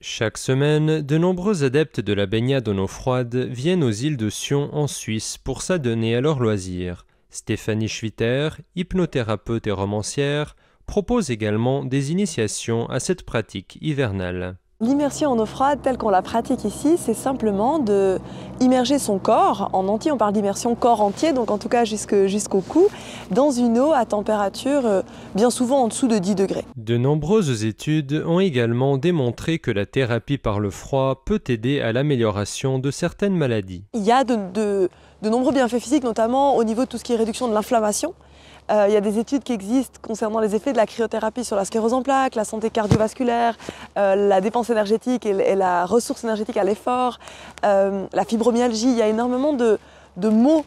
Chaque 0.06 0.36
semaine, 0.36 1.00
de 1.00 1.16
nombreux 1.16 1.64
adeptes 1.64 1.98
de 1.98 2.12
la 2.12 2.26
baignade 2.26 2.68
en 2.68 2.76
eau 2.76 2.86
froide 2.86 3.34
viennent 3.34 3.82
aux 3.82 3.90
îles 3.90 4.18
de 4.18 4.28
Sion 4.28 4.68
en 4.74 4.86
Suisse 4.86 5.38
pour 5.38 5.62
s'adonner 5.62 6.14
à 6.14 6.20
leurs 6.20 6.40
loisirs. 6.40 7.06
Stéphanie 7.30 7.88
Schwitter, 7.88 8.50
hypnothérapeute 8.76 9.66
et 9.66 9.70
romancière, 9.70 10.56
propose 10.84 11.30
également 11.30 11.86
des 11.86 12.12
initiations 12.12 12.86
à 12.90 13.00
cette 13.00 13.22
pratique 13.22 13.78
hivernale. 13.80 14.58
L'immersion 14.80 15.30
en 15.30 15.38
eau 15.38 15.46
froide 15.46 15.78
telle 15.84 15.96
qu'on 15.96 16.08
la 16.08 16.20
pratique 16.20 16.64
ici, 16.64 16.96
c'est 16.98 17.14
simplement 17.14 17.78
de 17.78 18.18
immerger 18.58 18.98
son 18.98 19.20
corps 19.20 19.70
en 19.72 19.86
entier, 19.86 20.10
on 20.10 20.16
parle 20.16 20.32
d'immersion 20.32 20.74
corps 20.74 21.00
entier, 21.00 21.32
donc 21.32 21.52
en 21.52 21.58
tout 21.58 21.68
cas 21.68 21.84
jusqu'au 21.84 22.60
cou, 22.60 22.88
dans 23.30 23.52
une 23.52 23.78
eau 23.78 23.92
à 23.92 24.04
température 24.04 24.84
euh, 24.84 25.02
bien 25.36 25.50
souvent 25.50 25.84
en 25.84 25.86
dessous 25.86 26.08
de 26.08 26.18
10 26.18 26.34
degrés. 26.34 26.64
De 26.76 26.96
nombreuses 26.96 27.64
études 27.64 28.24
ont 28.26 28.40
également 28.40 28.98
démontré 28.98 29.60
que 29.60 29.70
la 29.70 29.86
thérapie 29.86 30.38
par 30.38 30.58
le 30.58 30.70
froid 30.70 31.22
peut 31.24 31.42
aider 31.46 31.80
à 31.80 31.92
l'amélioration 31.92 32.80
de 32.80 32.90
certaines 32.90 33.36
maladies. 33.36 33.84
Il 33.92 34.02
y 34.02 34.10
a 34.10 34.24
de 34.24 34.88
nombreux 35.22 35.52
bienfaits 35.52 35.78
physiques, 35.78 36.02
notamment 36.02 36.56
au 36.56 36.64
niveau 36.64 36.82
de 36.82 36.88
tout 36.88 36.98
ce 36.98 37.04
qui 37.04 37.12
est 37.12 37.16
réduction 37.16 37.46
de 37.46 37.54
l'inflammation. 37.54 38.12
Euh, 38.70 38.86
il 38.88 38.94
y 38.94 38.96
a 38.96 39.00
des 39.00 39.18
études 39.18 39.42
qui 39.42 39.52
existent 39.52 39.98
concernant 40.00 40.40
les 40.40 40.54
effets 40.54 40.72
de 40.72 40.78
la 40.78 40.86
cryothérapie 40.86 41.44
sur 41.44 41.56
la 41.56 41.64
sclérose 41.64 41.92
en 41.92 42.02
plaques, 42.02 42.34
la 42.34 42.44
santé 42.44 42.70
cardiovasculaire, 42.70 43.56
euh, 43.98 44.14
la 44.14 44.40
dépense 44.40 44.70
énergétique 44.70 45.26
et, 45.26 45.54
la 45.54 45.84
ressource 45.84 46.24
énergétique 46.24 46.56
à 46.56 46.64
l'effort, 46.64 47.18
euh, 47.64 48.06
la 48.12 48.24
fibromyalgie. 48.24 48.90
Il 48.90 48.96
y 48.96 49.02
a 49.02 49.08
énormément 49.08 49.52
de 49.52 49.78
mots 50.16 50.64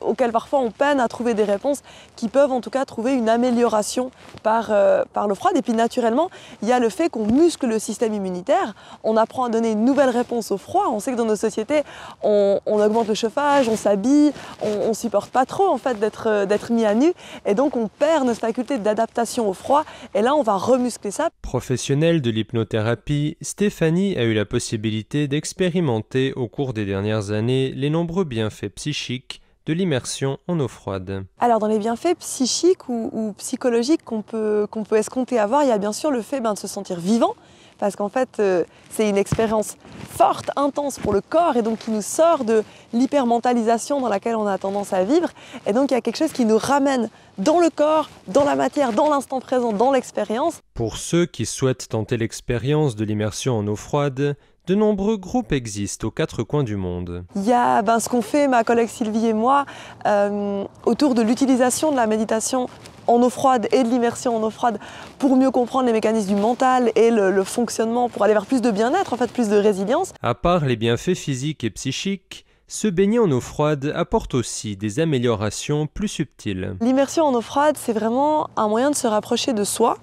auxquels 0.00 0.32
parfois 0.32 0.60
on 0.60 0.70
peine 0.70 1.00
à 1.00 1.08
trouver 1.08 1.34
des 1.34 1.44
réponses, 1.44 1.82
qui 2.16 2.28
peuvent 2.28 2.52
en 2.52 2.60
tout 2.60 2.70
cas 2.70 2.84
trouver 2.84 3.14
une 3.14 3.28
amélioration 3.28 4.10
par, 4.42 4.68
euh, 4.70 5.04
par 5.12 5.28
l'eau 5.28 5.34
froide. 5.34 5.56
Et 5.56 5.62
puis 5.62 5.72
naturellement, 5.72 6.30
il 6.62 6.68
y 6.68 6.72
a 6.72 6.78
le 6.78 6.88
fait 6.88 7.08
qu'on 7.08 7.26
muscle 7.26 7.66
le 7.66 7.78
système 7.78 8.14
immunitaire, 8.14 8.74
on 9.04 9.16
apprend 9.16 9.44
à 9.44 9.48
donner 9.48 9.72
une 9.72 9.84
nouvelle 9.84 10.10
réponse 10.10 10.50
au 10.50 10.58
froid. 10.58 10.88
On 10.90 11.00
sait 11.00 11.12
que 11.12 11.16
dans 11.16 11.24
nos 11.24 11.36
sociétés, 11.36 11.82
on, 12.22 12.60
augmente 12.66 13.08
le 13.08 13.14
chauffage, 13.14 13.68
on 13.68 13.76
s'habille, 13.76 14.32
on, 14.62 14.88
ne 14.88 14.94
supporte 14.94 15.30
pas 15.30 15.46
trop 15.46 15.68
en 15.68 15.78
fait 15.78 15.96
euh, 16.26 16.46
d'être 16.46 16.72
mis 16.72 16.84
à 16.84 16.94
nu, 16.94 17.12
et 17.46 17.54
donc 17.54 17.76
on 17.76 17.88
perd 17.88 18.26
notre 18.26 18.40
faculté 18.40 18.78
d'adaptation 18.78 19.48
au 19.48 19.52
froid. 19.52 19.84
Et 20.14 20.22
là, 20.22 20.34
on 20.34 20.42
va 20.42 20.56
remuscler 20.56 21.10
ça. 21.10 21.30
Professionnelle 21.42 22.22
de 22.22 22.30
l'hypnothérapie, 22.30 23.36
Stéphanie 23.40 24.16
a 24.16 24.24
eu 24.24 24.34
la 24.34 24.44
possibilité 24.44 25.28
d'expérimenter 25.28 26.32
au 26.34 26.48
cours 26.48 26.72
des 26.72 26.84
dernières 26.84 27.30
années 27.30 27.72
les 27.74 27.90
nombreux 27.90 28.24
bienfaits 28.24 28.74
psychiques 28.74 29.40
de 29.66 29.72
l'immersion 29.72 30.38
en 30.48 30.58
eau 30.60 30.68
froide 30.68 31.24
Alors 31.38 31.58
dans 31.58 31.66
les 31.66 31.78
bienfaits 31.78 32.18
psychiques 32.18 32.88
ou, 32.88 33.34
psychologiques 33.38 34.04
qu'on 34.04 34.22
peut, 34.22 34.66
qu'on 34.70 34.84
peut 34.84 34.96
escompter 34.96 35.38
avoir, 35.38 35.62
il 35.62 35.68
y 35.68 35.72
a 35.72 35.78
bien 35.78 35.92
sûr 35.92 36.10
le 36.10 36.22
fait 36.22 36.40
ben, 36.40 36.54
de 36.54 36.58
se 36.58 36.66
sentir 36.66 36.98
vivant, 36.98 37.34
parce 37.78 37.96
qu'en 37.96 38.08
fait 38.08 38.28
euh, 38.38 38.64
c'est 38.90 39.08
une 39.08 39.16
expérience 39.16 39.76
forte, 40.08 40.50
intense 40.56 40.98
pour 40.98 41.12
le 41.12 41.20
corps 41.20 41.56
et 41.56 41.62
donc 41.62 41.78
qui 41.78 41.90
nous 41.90 42.02
sort 42.02 42.44
de 42.44 42.62
l'hypermentalisation 42.92 44.00
dans 44.00 44.08
laquelle 44.08 44.36
on 44.36 44.46
a 44.46 44.58
tendance 44.58 44.92
à 44.92 45.04
vivre. 45.04 45.30
Et 45.66 45.72
donc 45.72 45.90
il 45.90 45.94
y 45.94 45.96
a 45.96 46.00
quelque 46.00 46.18
chose 46.18 46.32
qui 46.32 46.44
nous 46.44 46.58
ramène 46.58 47.08
dans 47.38 47.60
le 47.60 47.70
corps, 47.70 48.10
dans 48.28 48.44
la 48.44 48.56
matière, 48.56 48.92
dans 48.92 49.08
l'instant 49.08 49.40
présent, 49.40 49.72
dans 49.72 49.92
l'expérience. 49.92 50.60
Pour 50.74 50.96
ceux 50.96 51.26
qui 51.26 51.46
souhaitent 51.46 51.88
tenter 51.88 52.16
l'expérience 52.16 52.96
de 52.96 53.04
l'immersion 53.04 53.58
en 53.58 53.66
eau 53.66 53.76
froide, 53.76 54.36
de 54.70 54.76
nombreux 54.76 55.16
groupes 55.16 55.50
existent 55.50 56.06
aux 56.06 56.10
quatre 56.12 56.44
coins 56.44 56.62
du 56.62 56.76
monde. 56.76 57.24
Il 57.34 57.42
y 57.42 57.52
a 57.52 57.82
ben, 57.82 57.98
ce 57.98 58.08
qu'on 58.08 58.22
fait, 58.22 58.46
ma 58.46 58.62
collègue 58.62 58.88
Sylvie 58.88 59.26
et 59.26 59.32
moi, 59.32 59.66
euh, 60.06 60.64
autour 60.86 61.16
de 61.16 61.22
l'utilisation 61.22 61.90
de 61.90 61.96
la 61.96 62.06
méditation 62.06 62.68
en 63.08 63.20
eau 63.20 63.30
froide 63.30 63.66
et 63.72 63.82
de 63.82 63.88
l'immersion 63.88 64.36
en 64.36 64.42
eau 64.44 64.50
froide 64.50 64.78
pour 65.18 65.34
mieux 65.34 65.50
comprendre 65.50 65.86
les 65.86 65.92
mécanismes 65.92 66.36
du 66.36 66.40
mental 66.40 66.92
et 66.94 67.10
le, 67.10 67.42
fonctionnement, 67.42 68.08
pour 68.08 68.22
aller 68.22 68.32
vers 68.32 68.46
plus 68.46 68.62
de 68.62 68.70
bien-être, 68.70 69.12
en 69.12 69.16
fait, 69.16 69.32
plus 69.32 69.48
de 69.48 69.56
résilience. 69.56 70.12
À 70.22 70.36
part 70.36 70.64
les 70.64 70.76
bienfaits 70.76 71.14
physiques 71.14 71.64
et 71.64 71.70
psychiques, 71.70 72.46
se 72.68 72.86
baigner 72.86 73.18
en 73.18 73.28
eau 73.32 73.40
froide 73.40 73.92
apporte 73.96 74.34
aussi 74.34 74.76
des 74.76 75.00
améliorations 75.00 75.88
plus 75.88 76.06
subtiles. 76.06 76.76
L'immersion 76.80 77.24
en 77.24 77.34
eau 77.34 77.40
froide, 77.40 77.74
c'est 77.76 77.92
vraiment 77.92 78.48
un 78.56 78.68
moyen 78.68 78.90
de 78.90 78.94
se 78.94 79.08
rapprocher 79.08 79.52
de 79.52 79.64
soi 79.64 79.98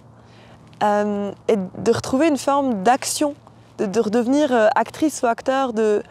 euh, 0.84 1.32
et 1.48 1.56
de 1.56 1.92
retrouver 1.94 2.28
une 2.28 2.38
forme 2.38 2.84
d'action 2.84 3.34
de, 3.78 4.00
redevenir 4.00 4.52
euh, 4.52 4.68
actrice 4.76 5.22
ou 5.22 5.28
acteur 5.28 5.74
de, 5.74 6.02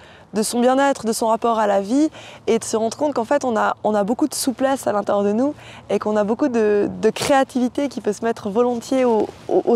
son 0.43 0.61
bien-être, 0.61 1.07
de 1.07 1.13
son 1.13 1.29
rapport 1.29 1.59
à 1.59 1.67
la 1.67 1.81
vie 1.81 2.09
et 2.47 2.59
de 2.59 2.65
se 2.65 2.77
rendre 2.77 2.97
compte 2.97 3.15
qu'en 3.15 3.25
fait 3.25 3.45
on 3.45 3.57
a, 3.57 3.77
on 3.85 3.95
a 3.95 4.05
beaucoup 4.05 4.29
de 4.29 4.35
souplesse 4.35 4.87
à 4.87 4.93
l'intérieur 4.93 5.25
de 5.25 5.33
nous 5.33 5.55
et 5.89 5.99
qu'on 5.99 6.17
a 6.17 6.25
beaucoup 6.25 6.49
de, 6.49 6.89
créativité 7.15 7.89
qui 7.89 8.01
peut 8.01 8.13
se 8.13 8.25
mettre 8.25 8.51
volontiers 8.51 9.05
au, 9.05 9.27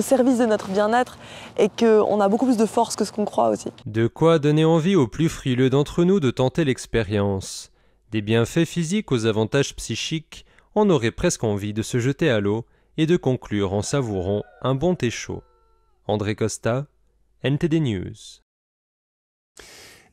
service 0.00 0.38
de 0.38 0.46
notre 0.46 0.68
bien-être 0.68 1.18
et 1.56 1.68
qu'on 1.68 2.20
a 2.20 2.28
beaucoup 2.28 2.46
plus 2.46 2.56
de 2.56 2.66
force 2.66 2.96
que 2.96 3.04
ce 3.04 3.12
qu'on 3.12 3.24
croit 3.24 3.48
aussi. 3.48 3.70
De 3.86 4.06
quoi 4.06 4.38
donner 4.38 4.64
envie 4.64 4.96
aux 4.96 5.06
plus 5.06 5.28
frileux 5.28 5.70
d'entre 5.70 6.04
nous 6.04 6.20
de 6.20 6.30
tenter 6.30 6.64
l'expérience? 6.64 7.70
Des 8.10 8.22
bienfaits 8.22 8.64
physiques 8.64 9.12
aux 9.12 9.26
avantages 9.26 9.76
psychiques, 9.76 10.44
on 10.74 10.90
aurait 10.90 11.10
presque 11.10 11.44
envie 11.44 11.72
de 11.72 11.82
se 11.82 11.98
jeter 11.98 12.28
à 12.28 12.40
l'eau 12.40 12.64
et 12.96 13.06
de 13.06 13.16
conclure 13.16 13.72
en 13.72 13.82
savourant 13.82 14.42
un 14.62 14.74
bon 14.74 14.94
thé 14.94 15.10
chaud. 15.10 15.42
André 16.06 16.34
Costa, 16.34 16.86
NTD 17.42 17.80
News. 17.80 18.42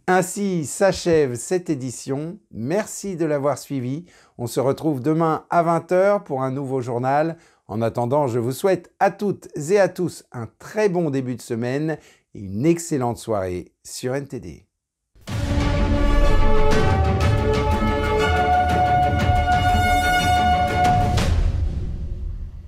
Ainsi 0.08 0.66
s'achève 0.66 1.36
cette 1.36 1.70
édition. 1.70 2.40
Merci 2.52 3.18
de 3.18 3.26
l'avoir 3.26 3.58
suivi. 3.58 4.06
On 4.38 4.48
se 4.48 4.62
retrouve 4.62 5.02
demain 5.02 5.46
à 5.50 5.62
20h 5.62 6.24
pour 6.24 6.42
un 6.42 6.52
nouveau 6.52 6.80
journal. 6.80 7.38
En 7.68 7.82
attendant, 7.82 8.28
je 8.28 8.40
vous 8.40 8.54
souhaite 8.54 8.94
à 9.02 9.12
toutes 9.12 9.50
et 9.58 9.78
à 9.78 9.90
tous 9.90 10.24
un 10.32 10.48
très 10.58 10.88
bon 10.88 11.10
début 11.10 11.36
de 11.36 11.42
semaine 11.42 11.98
et 12.34 12.40
une 12.40 12.66
excellente 12.66 13.18
soirée 13.18 13.74
sur 13.84 14.16
NTD. 14.16 14.67